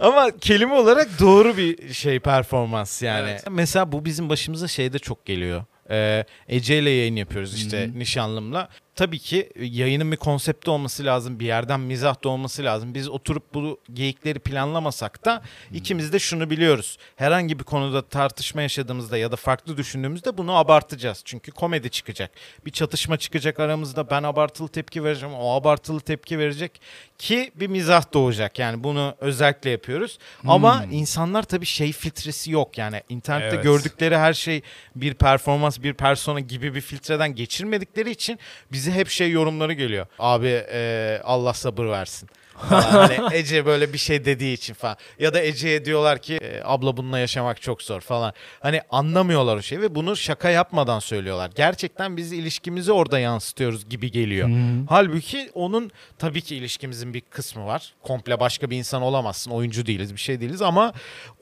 [0.00, 3.30] ama kelime olarak doğru bir şey performans yani.
[3.30, 3.44] Evet.
[3.50, 5.64] Mesela bu bizim başımıza şeyde çok geliyor.
[5.90, 8.68] Ee, Ece ile yayın yapıyoruz işte nişanlımla.
[8.96, 11.40] Tabii ki yayının bir konsepti olması lazım.
[11.40, 12.94] Bir yerden mizah da olması lazım.
[12.94, 16.98] Biz oturup bu geyikleri planlamasak da ikimiz de şunu biliyoruz.
[17.16, 21.22] Herhangi bir konuda tartışma yaşadığımızda ya da farklı düşündüğümüzde bunu abartacağız.
[21.24, 22.30] Çünkü komedi çıkacak.
[22.66, 24.10] Bir çatışma çıkacak aramızda.
[24.10, 25.34] Ben abartılı tepki vereceğim.
[25.34, 26.80] O abartılı tepki verecek.
[27.18, 28.58] Ki bir mizah doğacak.
[28.58, 30.18] Yani bunu özellikle yapıyoruz.
[30.46, 32.78] Ama insanlar tabii şey filtresi yok.
[32.78, 33.64] Yani internette Evet.
[33.64, 34.62] gördükleri her şey
[34.96, 38.38] bir performans, bir persona gibi bir filtreden geçirmedikleri için
[38.86, 40.06] bize hep şey yorumları geliyor.
[40.18, 42.28] Abi e, Allah sabır versin.
[42.68, 44.96] Hani Ece böyle bir şey dediği için falan.
[45.18, 48.32] Ya da Ece'ye diyorlar ki e, abla bununla yaşamak çok zor falan.
[48.60, 51.50] Hani anlamıyorlar o şeyi ve bunu şaka yapmadan söylüyorlar.
[51.54, 54.48] Gerçekten biz ilişkimizi orada yansıtıyoruz gibi geliyor.
[54.88, 57.94] Halbuki onun tabii ki ilişkimizin bir kısmı var.
[58.02, 59.50] Komple başka bir insan olamazsın.
[59.50, 60.92] Oyuncu değiliz, bir şey değiliz ama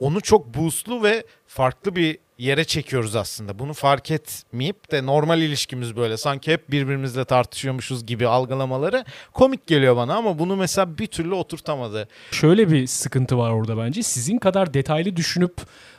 [0.01, 3.59] onu çok boostlu ve farklı bir yere çekiyoruz aslında.
[3.59, 9.97] Bunu fark etmeyip de normal ilişkimiz böyle sanki hep birbirimizle tartışıyormuşuz gibi algılamaları komik geliyor
[9.97, 12.09] bana ama bunu mesela bir türlü oturtamadı.
[12.31, 14.03] Şöyle bir sıkıntı var orada bence.
[14.03, 15.55] Sizin kadar detaylı düşünüp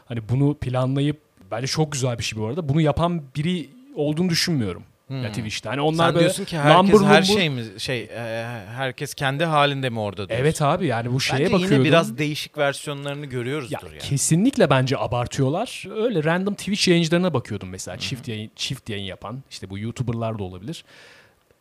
[0.06, 2.70] hani bunu planlayıp bence çok güzel bir şey bu arada.
[2.70, 4.84] Bunu yapan biri olduğunu düşünmüyorum.
[5.10, 5.70] Ya Twitch'te.
[5.70, 6.06] Hani onlar Hmm.
[6.08, 9.90] Sen böyle diyorsun ki herkes lambur her lumbur- şey mi şey e, herkes kendi halinde
[9.90, 10.44] mi orada diyorsun?
[10.46, 11.76] Evet abi yani bu şeye Bence bakıyordum.
[11.78, 14.00] yine biraz değişik versiyonlarını görüyoruzdur Ya yani.
[14.00, 15.84] kesinlikle bence abartıyorlar.
[15.96, 17.98] Öyle random Twitch yayıncılarına bakıyordum mesela.
[17.98, 20.86] Çift yayın çift yayın yapan işte bu YouTuber'lar da olabilir.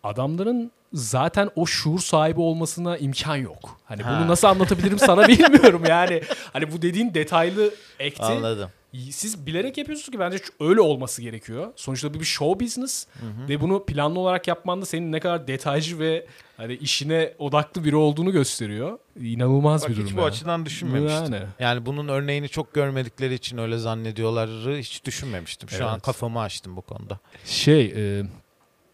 [0.04, 3.80] Adamların zaten o şuur sahibi olmasına imkan yok.
[3.84, 4.18] Hani Ha.
[4.20, 6.22] bunu nasıl anlatabilirim sana bilmiyorum yani.
[6.52, 8.22] Hani bu dediğin detaylı ekti.
[8.22, 8.70] Anladım.
[9.10, 11.72] siz bilerek yapıyorsunuz ki bence öyle olması gerekiyor.
[11.76, 13.06] Sonuçta bu bir show business
[13.48, 17.96] ve bunu planlı olarak yapman da senin ne kadar detaycı ve hani işine odaklı biri
[17.96, 18.98] olduğunu gösteriyor.
[19.20, 20.06] İnanılmaz Bak bir durum.
[20.06, 20.26] hiç bu ya.
[20.26, 21.32] açıdan düşünmemiştim.
[21.34, 21.44] Yani.
[21.58, 21.86] Yani.
[21.86, 25.68] bunun örneğini çok görmedikleri için öyle zannediyorlar hiç düşünmemiştim.
[25.70, 26.02] Şu an Evet.
[26.02, 27.18] kafamı açtım bu konuda.
[27.44, 27.84] Şey,
[28.20, 28.22] e,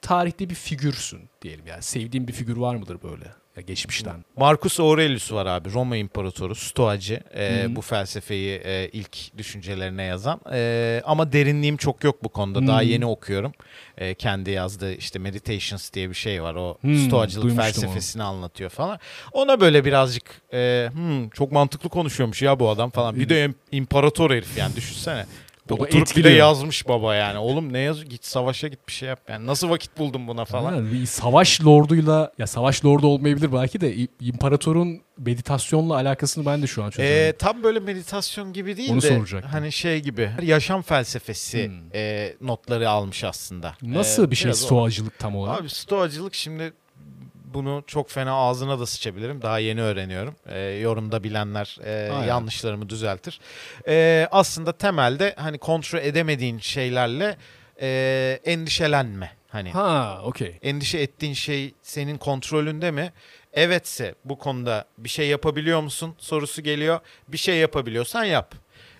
[0.02, 1.66] tarihte bir figürsün diyelim.
[1.66, 1.82] Yani.
[1.82, 3.24] Sevdiğin bir figür var mıdır böyle?
[3.56, 4.24] Ya geçmişten.
[4.36, 7.20] Marcus Aurelius var abi Roma İmparatoru Stoacı.
[7.36, 10.40] E, bu felsefeyi e, ilk düşüncelerine yazan.
[10.52, 12.66] E, ama derinliğim çok yok bu konuda.
[12.66, 12.84] Daha Hı.
[12.84, 13.52] yeni okuyorum.
[13.98, 16.54] E, kendi yazdığı işte Meditations diye bir şey var.
[16.54, 18.98] O Hı, Stoacılık duymuştum felsefesini anlatıyor falan.
[19.32, 23.16] Ona böyle birazcık e, hmm, çok mantıklı konuşuyormuş ya bu adam falan.
[23.16, 25.26] Bir de im- imparator herif yani düşünsene
[25.70, 26.34] Baba Oturup etkiliyor.
[26.34, 27.38] yazmış baba yani.
[27.38, 28.06] Oğlum ne yazıyor?
[28.10, 29.20] Git savaşa git bir şey yap.
[29.28, 30.72] Yani nasıl vakit buldun buna falan.
[30.72, 36.66] Ha, bir savaş lorduyla ya savaş lordu olmayabilir belki de imparatorun meditasyonla alakasını ben de
[36.66, 37.28] şu an çözüyorum.
[37.28, 39.50] Ee, tam böyle meditasyon gibi değil Onu de soracaktım.
[39.52, 41.74] hani şey gibi yaşam felsefesi Hmm.
[41.94, 43.74] e, notları almış aslında.
[43.82, 44.54] Nasıl Ee, bir şey o.
[44.54, 45.60] stoacılık tam olarak?
[45.60, 46.72] Abi stoacılık şimdi
[47.54, 49.42] bunu çok fena ağzına da sıçabilirim.
[49.42, 50.34] Daha yeni öğreniyorum.
[50.46, 52.26] Ee, yorumda bilenler e, Aynen.
[52.26, 53.40] yanlışlarımı düzeltir.
[53.88, 57.36] Ee, aslında temelde hani kontrol edemediğin şeylerle
[57.80, 59.30] e, endişelenme.
[59.48, 60.58] Hani Ha, okey.
[60.62, 63.12] endişe ettiğin şey senin kontrolünde mi?
[63.52, 67.00] Evetse bu konuda bir şey yapabiliyor musun sorusu geliyor.
[67.28, 68.54] Bir şey yapabiliyorsan yap.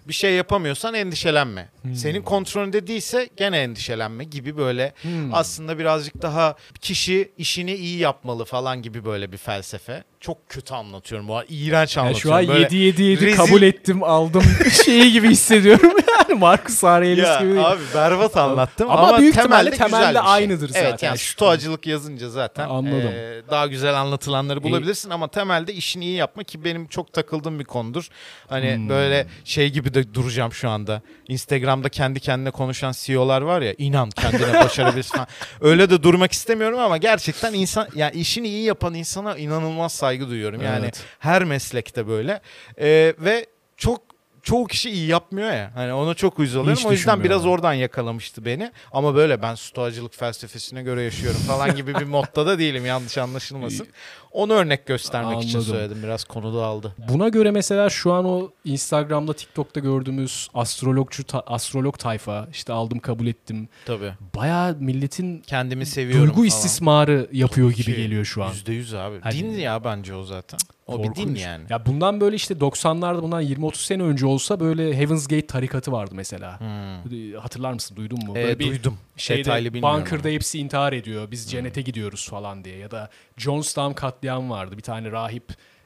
[0.08, 1.68] Bir şey yapamıyorsan endişelenme.
[1.82, 1.94] Hmm.
[1.94, 5.34] Senin kontrolünde değilse gene endişelenme gibi böyle Hmm.
[5.34, 10.04] aslında birazcık daha kişi işini iyi yapmalı falan gibi böyle bir felsefe.
[10.20, 11.40] Çok kötü anlatıyorum bu.
[11.48, 12.20] İğrenç anlatıyorum.
[12.20, 14.42] şu an Böyle- 7 7 7 rezil- kabul ettim aldım
[14.85, 17.61] şeyi gibi hissediyorum yani Marcus Aurelius Ya gibi.
[17.61, 20.33] abi berbat anlattım Ama ama, büyük temelde, güzel temelde bir şey.
[20.33, 21.06] aynıdır Evet zaten.
[21.06, 22.96] yani stoacılık yazınca zaten Anladım.
[23.12, 27.64] eee, daha güzel anlatılanları bulabilirsin ama temelde işini iyi yapma ki benim çok takıldığım bir
[27.64, 28.09] konudur.
[28.48, 28.88] Hani Hmm.
[28.88, 31.02] böyle şey gibi de duracağım şu anda.
[31.28, 35.20] Instagram'da kendi kendine konuşan CEO'lar var ya inan kendine başarabilirsin.
[35.61, 40.62] Öyle de durmak istemiyorum ama gerçekten insan yani işini iyi yapan insana inanılmaz saygı duyuyorum.
[40.62, 41.05] Yani Evet.
[41.18, 42.40] her meslekte böyle.
[42.81, 43.46] Eee, ve
[43.77, 44.01] çok
[44.42, 45.70] çoğu kişi iyi yapmıyor ya.
[45.75, 46.83] Hani ona çok uyuz oluyorum.
[46.87, 48.73] O yüzden biraz oradan yakalamıştı beni.
[48.92, 53.87] Ama böyle ben stoacılık felsefesine göre yaşıyorum falan gibi bir modda da değilim yanlış anlaşılmasın.
[54.33, 55.75] Onu örnek göstermek için Anladım.
[55.75, 56.03] söyledim.
[56.03, 56.95] Biraz konu dağıldı.
[57.09, 62.99] Buna göre mesela şu an o Instagram'da, TikTok'ta gördüğümüz astrologçu ta- astrolog tayfa işte aldım
[62.99, 63.69] kabul ettim.
[63.87, 64.12] Tabii.
[64.37, 66.47] Bayağı milletin Kendimi seviyorum duygu falan.
[66.47, 68.51] istismarı yapıyor gibi Ki geliyor şu an.
[68.51, 69.21] Yüzde yüz abi.
[69.21, 70.59] Hani- din ya bence o zaten.
[70.87, 71.64] O bir din yani.
[71.71, 76.11] Ya bundan böyle işte 90'larda bundan 20-30 sene önce olsa böyle Heaven's Gate tarikatı vardı
[76.14, 76.61] mesela.
[76.61, 77.37] Hmm.
[77.40, 77.97] Hatırlar mısın?
[77.97, 78.33] Duydun mu?
[78.33, 78.99] Ee, Böyle bir duydum.
[79.20, 80.00] Şeyde Detaylı bilmiyorum.
[80.00, 80.24] bunker'da ama.
[80.24, 80.30] Hmm.
[80.35, 81.30] hepsi intihar ediyor.
[81.30, 82.76] Biz cennete gidiyoruz falan diye.
[82.76, 84.76] Ya da Jonestown katliam vardı.
[84.76, 85.44] Bir tane rahip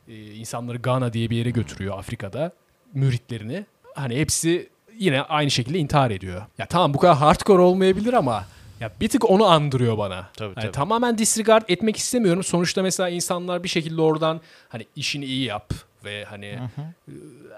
[0.09, 2.53] e, insanları Ghana diye bir yere götürüyor Afrika'da.
[2.95, 3.67] Müritlerini.
[3.95, 4.69] Hani hepsi
[4.99, 6.43] yine aynı şekilde intihar ediyor.
[6.59, 8.45] Ya tamam bu kadar hardcore olmayabilir ama
[8.81, 10.29] ya bir tık onu andırıyor bana.
[10.37, 10.73] Tabii, Hani tabii.
[10.73, 12.45] tamamen disregard etmek istemiyorum.
[12.45, 16.59] Sonuçta mesela insanlar bir şekilde oradan hani işini iyi yap ve hani e,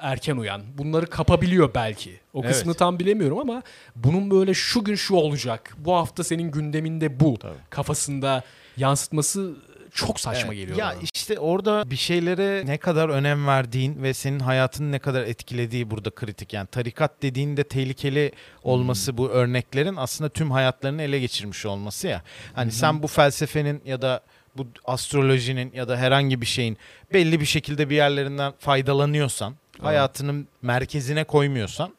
[0.00, 0.62] erken uyan.
[0.78, 2.20] Bunları kapabiliyor belki.
[2.34, 2.52] O Evet.
[2.52, 3.62] kısmını tam bilemiyorum ama
[3.96, 5.76] bunun böyle şu gün şu olacak.
[5.78, 7.38] Bu hafta senin gündeminde bu.
[7.38, 7.54] Tabii.
[7.70, 8.42] Kafasında
[8.76, 9.54] yansıtması
[9.94, 10.60] çok saçma Evet.
[10.60, 11.00] geliyor Ya bana.
[11.14, 16.10] işte orada bir şeylere ne kadar önem verdiğin ve senin hayatını ne kadar etkilediği burada
[16.10, 16.52] kritik.
[16.52, 18.32] Yani tarikat dediğinde tehlikeli
[18.62, 22.22] olması bu örneklerin aslında tüm hayatlarını ele geçirmiş olması ya.
[22.54, 24.20] Hani sen bu felsefenin ya da
[24.58, 26.78] bu astrolojinin ya da herhangi bir şeyin
[27.12, 31.92] belli bir şekilde bir yerlerinden faydalanıyorsan, hayatının merkezine koymuyorsan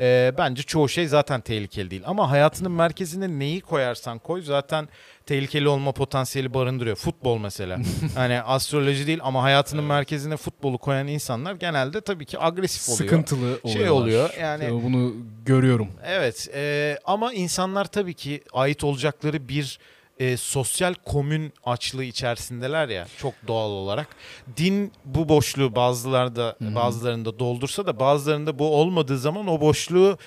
[0.00, 2.02] e, bence çoğu şey zaten tehlikeli değil.
[2.06, 4.88] Ama hayatının merkezine neyi koyarsan koy zaten
[5.26, 6.96] tehlikeli olma potansiyeli barındırıyor.
[6.96, 7.78] Futbol mesela.
[8.14, 12.98] hani astroloji değil ama hayatının merkezine futbolu koyan insanlar genelde tabii ki agresif oluyor.
[12.98, 13.72] Sıkıntılı oluyorlar.
[13.72, 15.14] Şey oluyor, yani- bunu
[15.46, 15.88] görüyorum.
[16.06, 19.78] Evet e, ama insanlar tabii ki ait olacakları bir
[20.18, 24.08] e, sosyal komün açlığı içerisindeler ya çok doğal olarak.
[24.56, 30.18] Din bu boşluğu bazılarda bazılarında doldursa da bazılarında bu olmadığı zaman o boşluğu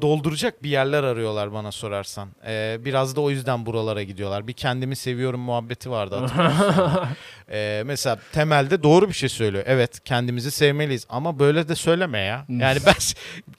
[0.00, 2.28] dolduracak bir yerler arıyorlar bana sorarsan.
[2.46, 4.46] E, biraz da o yüzden buralara gidiyorlar.
[4.46, 7.08] Bir kendimi seviyorum muhabbeti vardı hatırlıyorsun.
[7.50, 9.64] E, mesela temelde doğru bir şey söylüyor.
[9.66, 12.44] Evet kendimizi sevmeliyiz ama böyle de söyleme ya.
[12.48, 12.94] Yani ben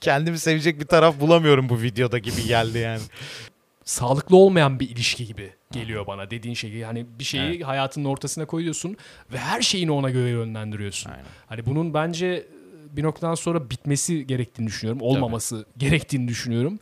[0.01, 3.01] kendimi sevecek bir taraf bulamıyorum bu videoda gibi geldi yani.
[3.87, 6.73] Sağlıklı olmayan bir ilişki gibi geliyor bana dediğin şey.
[6.73, 8.97] Yani bir şeyi hayatının ortasına koyuyorsun
[9.33, 11.09] ve her şeyini ona göre yönlendiriyorsun.
[11.09, 11.25] Aynen.
[11.47, 12.47] Hani bunun bence
[12.91, 15.01] bir noktadan sonra bitmesi gerektiğini düşünüyorum.
[15.01, 16.79] Olmaması gerektiğini düşünüyorum.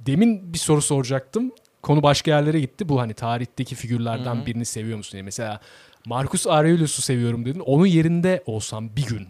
[0.00, 1.52] Demin bir soru soracaktım.
[1.82, 2.88] Konu başka yerlere gitti.
[2.88, 5.22] Bu hani tarihteki figürlerden birini seviyor musun diye.
[5.22, 5.60] Mesela
[6.06, 7.60] Marcus Aurelius'u seviyorum dedin.
[7.60, 9.28] Onun yerinde olsam bir gün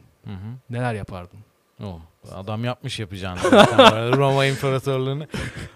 [0.71, 1.39] neler yapardın?
[1.83, 2.01] O.
[2.35, 3.39] Adam yapmış yapacağını.
[4.17, 5.27] Roma İmparatorluğunu.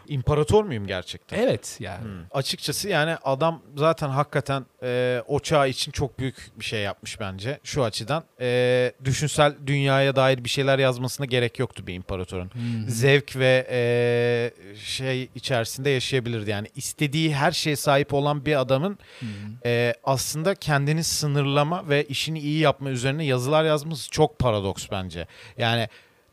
[0.08, 1.38] İmparator muyum gerçekten?
[1.38, 2.04] Evet yani.
[2.04, 2.10] Hmm.
[2.32, 7.60] Açıkçası yani adam zaten hakikaten e, o çağ için çok büyük bir şey yapmış bence
[7.64, 8.24] şu açıdan.
[8.40, 12.44] E, düşünsel dünyaya dair bir şeyler yazmasına gerek yoktu bir imparatorun.
[12.44, 12.90] Hı.
[12.90, 16.50] Zevk ve e, şey içerisinde yaşayabilirdi.
[16.50, 19.26] Yani istediği her şeye sahip olan bir adamın hı.
[19.64, 25.26] e, aslında kendini sınırlama ve işini iyi yapma üzerine yazılar yazması çok paradoks bence.
[25.58, 25.88] Yani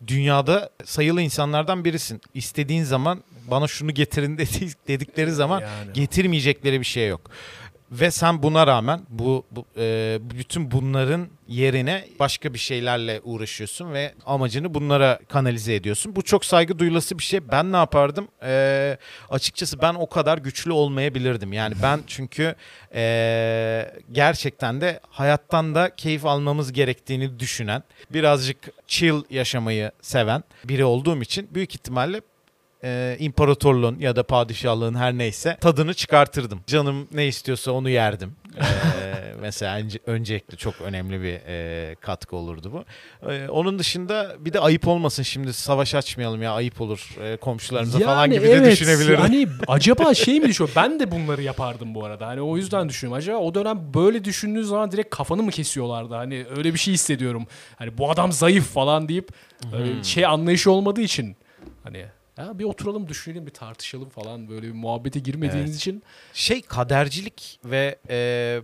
[0.07, 2.21] dünyada sayılı insanlardan birisin.
[2.33, 5.93] İstediğin zaman bana şunu getirin dedi- dedikleri zaman Yani.
[5.93, 7.31] getirmeyecekleri bir şey yok.
[7.91, 14.13] Ve sen buna rağmen bu, bu e, bütün bunların yerine başka bir şeylerle uğraşıyorsun ve
[14.25, 16.15] amacını bunlara kanalize ediyorsun.
[16.15, 17.51] Bu çok saygı duyulası bir şey.
[17.51, 18.27] Ben ne yapardım?
[18.43, 18.97] E,
[19.29, 21.53] açıkçası ben o kadar güçlü olmayabilirdim.
[21.53, 22.55] Yani ben çünkü
[22.93, 31.21] e, gerçekten de hayattan da keyif almamız gerektiğini düşünen, birazcık chill yaşamayı seven biri olduğum
[31.21, 32.21] için büyük ihtimalle
[32.83, 36.59] e, imparatorluğun ya da padişahlığın her neyse tadını çıkartırdım.
[36.67, 38.35] Canım ne istiyorsa onu yerdim.
[38.57, 38.61] E,
[39.41, 42.85] mesela önce- öncelikle çok önemli bir e, katkı olurdu bu.
[43.31, 47.99] E, onun dışında bir de ayıp olmasın şimdi savaş açmayalım ya ayıp olur e, komşularımıza
[47.99, 49.15] falan gibi de düşünebilirdim.
[49.21, 50.73] Hani acaba şey mi düşünüyor?
[50.75, 52.27] Ben de bunları yapardım bu arada.
[52.27, 53.17] Hani o yüzden düşünüyorum.
[53.17, 56.15] Acaba o dönem böyle düşündüğün zaman direkt kafanı mı kesiyorlardı?
[56.15, 57.47] Hani öyle bir şey hissediyorum.
[57.75, 59.29] Hani bu adam zayıf falan deyip
[59.73, 60.03] öyle Hmm.
[60.03, 61.35] şey anlayışı olmadığı için
[61.83, 62.05] hani
[62.37, 65.79] ya bir oturalım düşünelim bir tartışalım falan böyle bir muhabbete girmediğiniz Evet.
[65.79, 68.61] için Şey kadercilik ve e,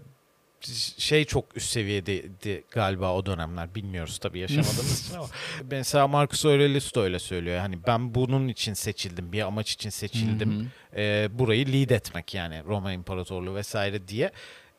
[0.98, 3.76] şey çok üst seviyedeydi galiba o dönemler.
[3.76, 5.28] Bilmiyoruz tabii yaşamadığımız için ama.
[5.72, 7.60] Mesela Marcus Aurelius da öyle söylüyor.
[7.60, 9.32] Hani ben bunun için seçildim.
[9.32, 10.72] Bir amaç için seçildim.
[10.96, 14.32] e, burayı lead etmek yani Roma İmparatorluğu vesaire diye.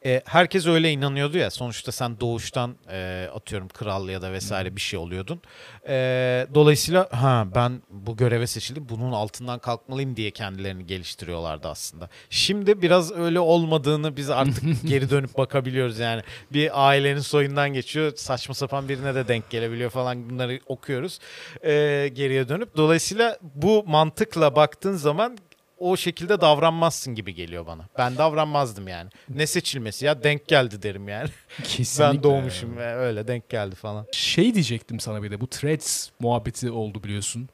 [0.07, 1.51] E, herkes öyle inanıyordu ya.
[1.51, 5.41] Sonuçta sen doğuştan e, atıyorum kral ya da vesaire bir şey oluyordun.
[5.89, 5.95] E,
[6.55, 8.87] dolayısıyla ha ben bu göreve seçildim.
[8.89, 12.09] Bunun altından kalkmalıyım diye kendilerini geliştiriyorlardı aslında.
[12.31, 16.23] Şimdi biraz öyle olmadığını biz artık geri dönüp bakabiliyoruz yani.
[16.53, 18.13] Bir ailenin soyundan geçiyor.
[18.17, 21.19] Saçma sapan birine de denk gelebiliyor falan bunları okuyoruz.
[21.65, 21.71] E,
[22.15, 25.39] geriye dönüp dolayısıyla bu mantıkla baktığın zaman
[25.79, 27.89] o şekilde davranmazsın gibi geliyor bana.
[27.99, 29.11] Ben davranmazdım yani.
[29.29, 31.29] Ne seçilmesi ya denk geldi derim yani.
[31.65, 32.17] Kesinlikle.
[32.17, 34.07] ben doğmuşum ve öyle denk geldi falan.
[34.13, 37.49] Şey diyecektim sana bir de bu threads muhabbeti oldu biliyorsun.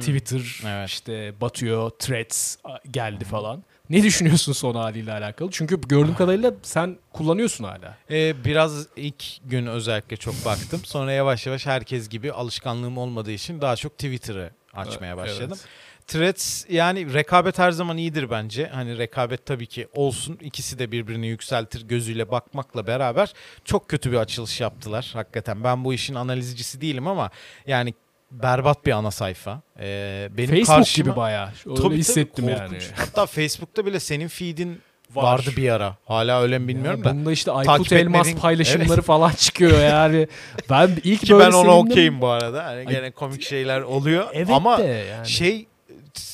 [0.00, 0.68] Twitter Hmm.
[0.68, 0.88] Evet.
[0.88, 2.56] işte batıyor, threads
[2.90, 3.64] geldi falan.
[3.90, 5.50] Ne düşünüyorsun son haliyle alakalı?
[5.52, 7.96] Çünkü gördüğüm kadarıyla sen kullanıyorsun hala.
[8.10, 10.80] Ee, biraz ilk gün özellikle çok baktım.
[10.84, 15.66] Sonra yavaş yavaş herkes gibi alışkanlığım olmadığı için daha çok Twitter'ı açmaya Evet.
[16.08, 18.66] Threads yani rekabet her zaman iyidir bence.
[18.74, 20.38] Hani rekabet tabii ki olsun.
[20.40, 23.32] İkisi de birbirini yükseltir gözüyle bakmakla beraber
[23.64, 25.64] çok kötü bir açılış yaptılar hakikaten.
[25.64, 27.30] Ben bu işin analizcisi değilim ama
[27.66, 27.94] yani
[28.30, 29.62] berbat bir ana sayfa.
[29.80, 31.46] Ee, benim Facebook karşıma- gibi bayağı.
[31.46, 32.58] Öyle Tabii, tabii, hissettim yani.
[32.60, 32.90] korkunç.
[32.96, 34.80] Hatta Facebook'ta bile senin feed'in
[35.14, 35.22] Var.
[35.22, 35.96] vardı bir ara.
[36.06, 37.14] Hala öyle mi bilmiyorum Ya da.
[37.14, 40.28] Bunda işte Takip Aykut Elmas etmediğin- paylaşımları falan çıkıyor yani.
[40.70, 42.64] Ben ilk Ki böyle ben ona okeyim bu arada.
[42.64, 44.26] Hani gene komik şeyler oluyor.
[44.32, 45.28] Evet Ama de yani.
[45.28, 45.66] şey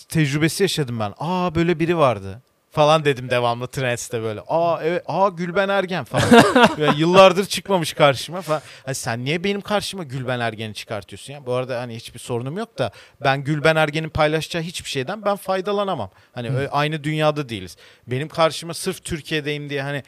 [0.09, 1.15] tecrübesi yaşadım ben.
[1.19, 2.43] Aa böyle biri vardı
[2.75, 4.41] falan dedim devamlı Trends'te böyle.
[4.49, 6.45] Aa evet aa Gülben Ergen falan.
[6.79, 8.63] Böyle yıllardır çıkmamış karşıma falan.
[8.85, 11.47] Hani sen niye benim karşıma Gülben Ergen'i çıkartıyorsun ya?
[11.47, 16.11] Bu arada hani hiçbir sorunum yok da ben Gülben Ergen'in paylaşacağı hiçbir şeyden ben faydalanamam.
[16.33, 17.77] Hani öyle aynı dünyada değiliz.
[18.07, 20.03] Benim karşıma sırf Türkiye'deyim diye hani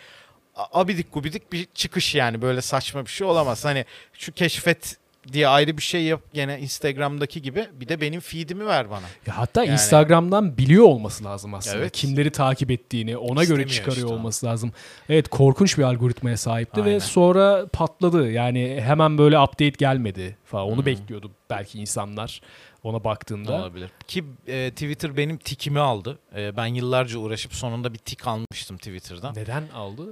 [0.56, 3.64] abidik gubidik bir çıkış yani böyle saçma bir şey olamaz.
[3.64, 4.96] Hani şu keşfet
[5.32, 9.06] diye ayrı bir şey yap gene Instagram'daki gibi bir de benim feed'imi ver bana.
[9.26, 11.76] Ya hatta Yani- Instagram'dan biliyor olması lazım aslında.
[11.76, 11.92] Evet.
[11.92, 14.14] Kimleri takip ettiğini ona göre İstemiyor çıkarıyor işte.
[14.14, 14.72] olması lazım.
[15.08, 16.98] Evet korkunç bir algoritmaya sahipti ve Aynen.
[16.98, 18.30] sonra patladı.
[18.30, 20.66] Yani hemen böyle update gelmedi falan.
[20.66, 20.86] Onu Hı.
[20.86, 22.40] bekliyordu belki insanlar
[22.86, 23.52] ona baktığında.
[23.52, 23.90] Olabilir.
[24.08, 26.18] Ki e, Twitter benim tikimi aldı.
[26.36, 29.34] E, ben yıllarca uğraşıp sonunda bir tik almıştım Twitter'dan.
[29.34, 30.08] Neden aldı?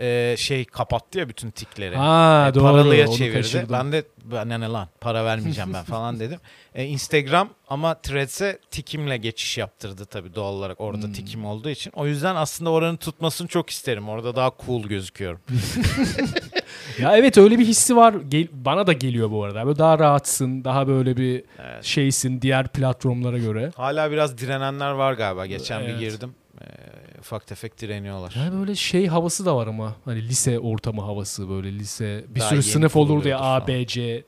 [0.00, 1.96] E, şey kapattı ya bütün tikleri.
[1.96, 2.62] Ha E, doğru.
[2.64, 3.36] paralıya onu çevirdi.
[3.36, 3.68] kaçırdım.
[3.72, 6.40] Ben de ben ne lan para vermeyeceğim ben falan dedim.
[6.74, 11.12] E, Instagram ama Threads'e tikimle geçiş yaptırdı tabii doğal olarak orada Hmm.
[11.12, 11.92] tikim olduğu için.
[11.96, 14.08] O yüzden aslında oranın tutmasını çok isterim.
[14.08, 15.40] Orada daha cool gözüküyorum.
[17.00, 18.14] Ya evet öyle bir hissi var.
[18.28, 19.66] Gel- bana da geliyor bu arada.
[19.66, 21.84] Böyle daha rahatsın, daha böyle bir Evet.
[21.84, 23.70] şeysin diğer platformlara göre.
[23.76, 25.46] Hala biraz direnenler var galiba.
[25.46, 25.94] Geçen Evet.
[25.94, 26.34] bir girdim.
[26.60, 26.64] E,
[27.20, 28.34] ufak tefek direniyorlar.
[28.38, 29.96] Yani böyle şey havası da var ama.
[30.04, 32.24] Hani lise ortamı havası böyle lise.
[32.28, 33.66] Bir Daha sürü sınıf olurdu ya A.
[33.66, 34.24] B, C.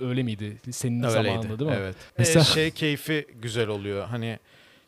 [0.00, 0.56] Öyle miydi?
[0.70, 1.28] Senin Öyleydi.
[1.28, 1.76] zamanında değil mi?
[1.80, 1.96] Evet.
[2.18, 4.06] Mesela- Ee, şey keyfi güzel oluyor.
[4.06, 4.38] Hani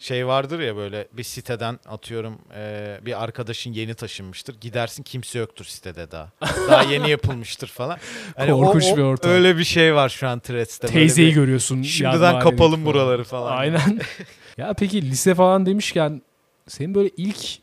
[0.02, 4.60] Şey vardır ya böyle bir siteden atıyorum e, bir arkadaşın yeni taşınmıştır.
[4.60, 6.28] Gidersin kimse yoktur sitede daha.
[6.68, 7.98] Daha yeni yapılmıştır falan.
[8.36, 9.30] Hani o- Korkunç o- bir ortam.
[9.30, 10.86] Öyle bir şey var şu an Threads'te.
[10.86, 11.82] Teyzeyi bir- görüyorsun.
[11.82, 12.84] Şimdiden kapalım falan.
[12.84, 13.56] buraları falan.
[13.56, 14.00] Aynen.
[14.56, 16.22] ya peki lise falan demişken
[16.68, 17.58] senin böyle ilk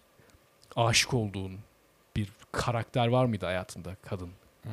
[0.75, 1.51] aşık olduğun
[2.15, 4.29] bir karakter var mıydı hayatında kadın?
[4.63, 4.71] Hmm.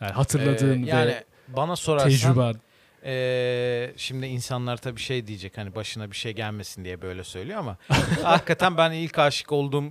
[0.00, 2.54] Yani hatırladığın Ee, yani ve bana sorarsan tecrüben.
[3.08, 7.76] Ee, şimdi insanlar tabii şey diyecek hani başına bir şey gelmesin diye böyle söylüyor ama
[8.22, 9.84] hakikaten ben ilk aşık olduğum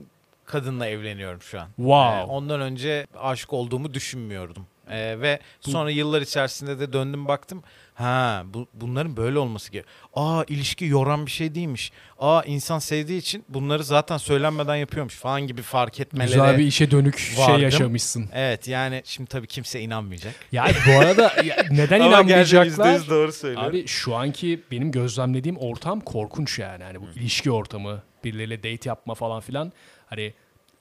[0.45, 1.67] kadınla evleniyorum şu an.
[1.75, 2.19] Wow.
[2.19, 4.67] Ee, ondan önce aşık olduğumu düşünmüyordum.
[4.89, 7.63] Ee, ve sonra yıllar içerisinde de döndüm baktım.
[7.97, 9.95] Ha bu, bunların böyle olması gerekiyor.
[10.13, 11.91] Aa ilişki yoran bir şey değilmiş.
[12.19, 16.27] Aa insan sevdiği için bunları zaten söylenmeden yapıyormuş falan gibi fark etmelere.
[16.27, 17.62] Güzel bir işe dönük şey vardım.
[17.62, 18.29] yaşamışsın.
[18.33, 20.33] Evet yani şimdi tabii kimse inanmayacak.
[20.51, 22.99] Ya bu arada ya neden Ama inanmayacaklar?
[22.99, 23.69] %100 doğru söylüyor.
[23.69, 26.83] Abi şu anki benim gözlemlediğim ortam korkunç yani.
[26.83, 29.71] Hani bu ilişki ortamı, birileriyle date yapma falan filan.
[30.05, 30.33] Hani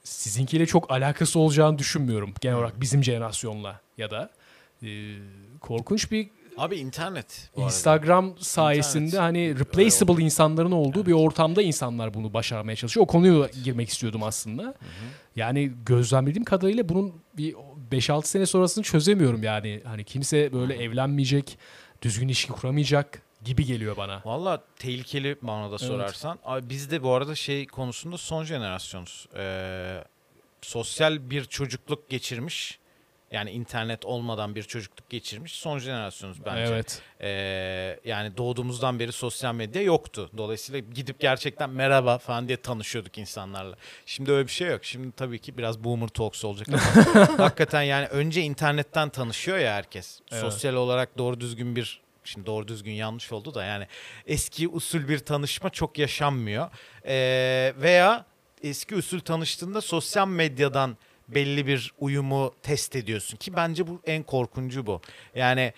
[0.03, 2.33] sizinkiyle çok alakası olacağını düşünmüyorum.
[2.41, 4.29] Genel olarak bizim jenerasyonla ya da
[4.83, 4.87] e,
[5.59, 7.49] korkunç bir Abi internet.
[7.55, 7.67] bu arada.
[7.67, 9.23] Instagram sayesinde İnternet.
[9.23, 13.03] hani replaceable insanların olduğu bir ortamda insanlar bunu başarmaya çalışıyor.
[13.03, 14.73] O konuya girmek istiyordum aslında.
[15.35, 17.55] Yani gözlemlediğim kadarıyla bunun bir
[17.91, 19.81] 5-6 sene sonrasını çözemiyorum yani.
[19.85, 21.57] Hani kimse böyle evlenmeyecek,
[22.01, 24.21] düzgün ilişki kuramayacak gibi geliyor bana.
[24.25, 26.39] Valla tehlikeli bana da sorarsan.
[26.45, 29.27] Abi biz de bu arada şey konusunda son jenerasyonuz.
[29.35, 30.03] Ee,
[30.61, 32.79] sosyal bir çocukluk geçirmiş.
[33.31, 36.73] Yani internet olmadan bir çocukluk geçirmiş son jenerasyonuz bence.
[36.73, 37.01] Evet.
[37.21, 40.29] Ee, yani doğduğumuzdan beri sosyal medya yoktu.
[40.37, 43.75] Dolayısıyla gidip gerçekten merhaba falan diye tanışıyorduk insanlarla.
[44.05, 44.85] Şimdi öyle bir şey yok.
[44.85, 50.19] Şimdi tabii ki biraz boomer talks olacak ama hakikaten yani önce internetten tanışıyor ya herkes.
[50.31, 50.41] Evet.
[50.41, 53.87] Sosyal olarak doğru düzgün bir şimdi doğru düzgün yanlış oldu da yani
[54.27, 56.69] eski usul bir tanışma çok yaşanmıyor.
[57.05, 58.25] Ee, veya
[58.63, 64.85] eski usul tanıştığında sosyal medyadan belli bir uyumu test ediyorsun ki bence bu en korkuncu
[64.85, 65.01] bu.
[65.35, 65.73] Yani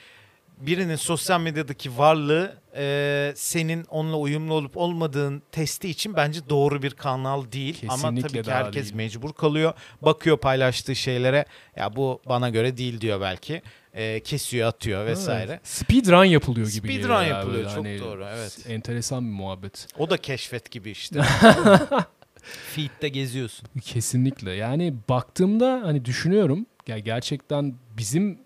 [0.60, 6.92] birinin sosyal medyadaki varlığı e, senin onunla uyumlu olup olmadığın testi için bence doğru bir
[6.92, 7.82] kanal değil.
[7.84, 8.96] Ama Kesinlikle tabii ki herkes değil.
[8.96, 9.74] mecbur kalıyor.
[10.02, 13.62] Bakıyor paylaştığı şeylere ya bu bana göre değil diyor belki.
[13.94, 15.52] E, kesiyor atıyor vesaire.
[15.52, 15.68] Evet.
[15.68, 17.76] Speedrun yapılıyor gibi Speedrun yapılıyor, böyle.
[17.76, 18.66] çok Hani doğru, evet.
[18.70, 19.88] Enteresan bir muhabbet.
[19.98, 21.22] O da keşfet gibi işte.
[22.44, 23.70] Feed'de geziyorsun.
[23.82, 24.52] Kesinlikle.
[24.52, 28.40] Yani baktığımda hani düşünüyorum ya gerçekten bizim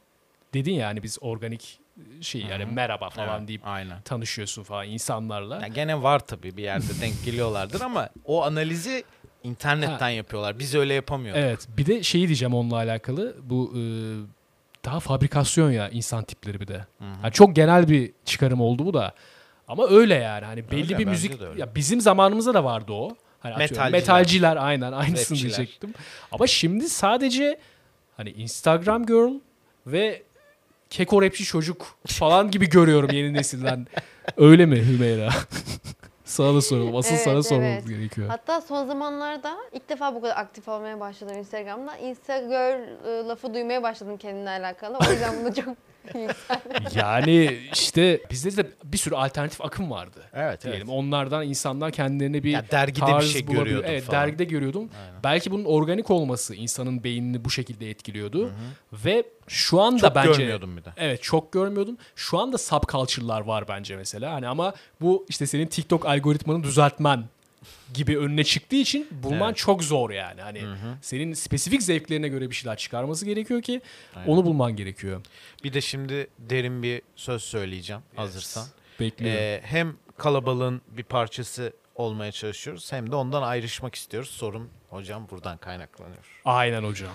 [0.54, 1.80] dedin ya hani biz organik
[2.22, 2.72] şey yani Hı hı.
[2.72, 4.02] merhaba falan Evet, deyip Aynen.
[4.02, 5.62] tanışıyorsun falan insanlarla.
[5.62, 9.04] Ya gene var tabii bir yerde denk geliyorlardır ama o analizi
[9.44, 10.60] internetten yapıyorlar.
[10.60, 11.42] Biz öyle yapamıyoruz.
[11.44, 11.68] Evet.
[11.78, 13.36] Bir de şeyi diyeceğim onunla alakalı.
[13.44, 13.82] Bu e,
[14.86, 16.86] daha fabrikasyon ya insan tipleri bir de.
[17.24, 19.14] Yani çok genel bir çıkarım oldu bu da.
[19.68, 20.46] Ama öyle yani.
[20.46, 23.16] Hani belli Öyle, bir müzik ya bizim zamanımızda da vardı o.
[23.44, 23.92] Hani Metalciler.
[23.92, 25.56] metalciler aynen aynısını Rapçiler.
[25.58, 25.94] diyecektim.
[26.32, 27.60] Ama şimdi sadece
[28.18, 29.34] hani Instagram girl
[29.88, 30.24] ve
[30.90, 33.88] keko rapçi çocuk falan gibi görüyorum yeni nesilden.
[34.38, 35.30] Öyle mi Hümeyra?
[36.26, 36.96] sana da soralım.
[36.96, 37.88] Asıl Evet, sana sormamız evet.
[37.88, 38.28] gerekiyor.
[38.28, 41.98] Hatta son zamanlarda ilk defa bu kadar aktif olmaya başladım Instagram'da.
[41.98, 44.98] Instagirl e, lafı duymaya başladım kendimle alakalı.
[45.08, 45.76] O yüzden bunu çok
[46.96, 50.20] Yani işte bizde de bir sürü alternatif akım vardı.
[50.34, 50.90] Evet, Diyelim.
[50.90, 53.66] Onlardan insanlar kendilerine bir Ya dergide bir tarz şey bulabiliyor.
[53.66, 54.22] görüyordum Evet falan.
[54.22, 54.90] dergide görüyordum.
[55.08, 55.24] Aynen.
[55.24, 58.52] Belki bunun organik olması insanın beynini bu şekilde etkiliyordu.
[58.94, 60.90] Ve şu anda Çok bence görmüyordum bir de.
[60.98, 61.98] Evet çok görmüyordum.
[62.16, 64.34] Şu anda subculture'lar var bence mesela.
[64.34, 67.24] Hani ama bu işte senin TikTok algoritmanı düzeltmen
[67.94, 69.58] gibi önüne çıktığı için bulman Evet.
[69.58, 70.42] çok zor yani.
[70.42, 70.98] Hani Hı hı.
[71.02, 73.82] senin spesifik zevklerine göre bir şeyler çıkarması gerekiyor ki
[74.16, 74.28] Aynen.
[74.28, 75.22] onu bulman gerekiyor.
[75.64, 78.68] Bir de şimdi derin bir söz söyleyeceğim hazırsan.
[79.00, 79.40] Bekliyorum.
[79.40, 84.30] Ee, hem kalabalığın bir parçası olmaya çalışıyoruz hem de ondan ayrışmak istiyoruz.
[84.30, 86.42] Sorun hocam buradan kaynaklanıyor.
[86.46, 87.14] Aynen hocam.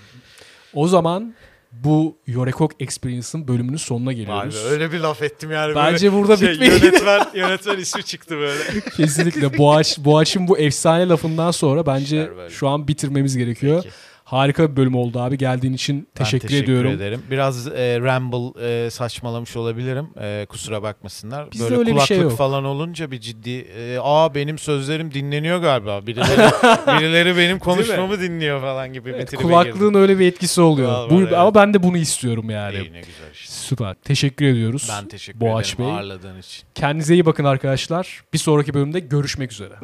[0.75, 1.35] O zaman
[1.73, 4.55] bu Yorekok Experience'ın bölümünün sonuna geliyoruz.
[4.55, 5.75] be, öyle bir laf ettim yani.
[5.75, 6.85] Bence böyle burada şey, bitmeli.
[6.87, 8.81] Yönetmen, yönetmen ismi çıktı böyle.
[8.97, 13.83] Kesinlikle Boğaç, Boğaç'ın bu efsane lafından sonra bence şu an bitirmemiz gerekiyor.
[13.83, 13.95] Peki.
[14.29, 15.39] Harika bir bölüm oldu abi.
[15.39, 16.91] Geldiğin için Ben teşekkür, teşekkür ediyorum.
[16.93, 17.23] ederim.
[17.31, 20.09] Biraz e, ramble e, saçmalamış olabilirim.
[20.21, 21.53] E, kusura bakmasınlar.
[21.53, 22.37] Bizde Böyle öyle bir kulaklık şey yok.
[22.37, 26.07] falan olunca bir ciddi e, aa benim sözlerim dinleniyor galiba.
[26.07, 26.51] Birileri
[26.99, 30.89] birileri benim konuşmamı dinliyor falan gibi bir Evet, tribe kulaklığın öyle bir etkisi oluyor.
[30.93, 31.33] Vallahi Bu, evet.
[31.33, 32.73] Ama ben de bunu istiyorum yani.
[32.73, 32.85] girdim.
[32.85, 33.53] İyi ne güzel işte.
[33.53, 33.95] Süper.
[34.05, 34.89] Teşekkür ediyoruz.
[34.99, 35.97] Ben teşekkür Boğaç ederim Bey.
[35.97, 36.63] ağırladığın için.
[36.75, 38.23] Kendinize iyi bakın arkadaşlar.
[38.33, 39.75] Bir sonraki bölümde görüşmek üzere.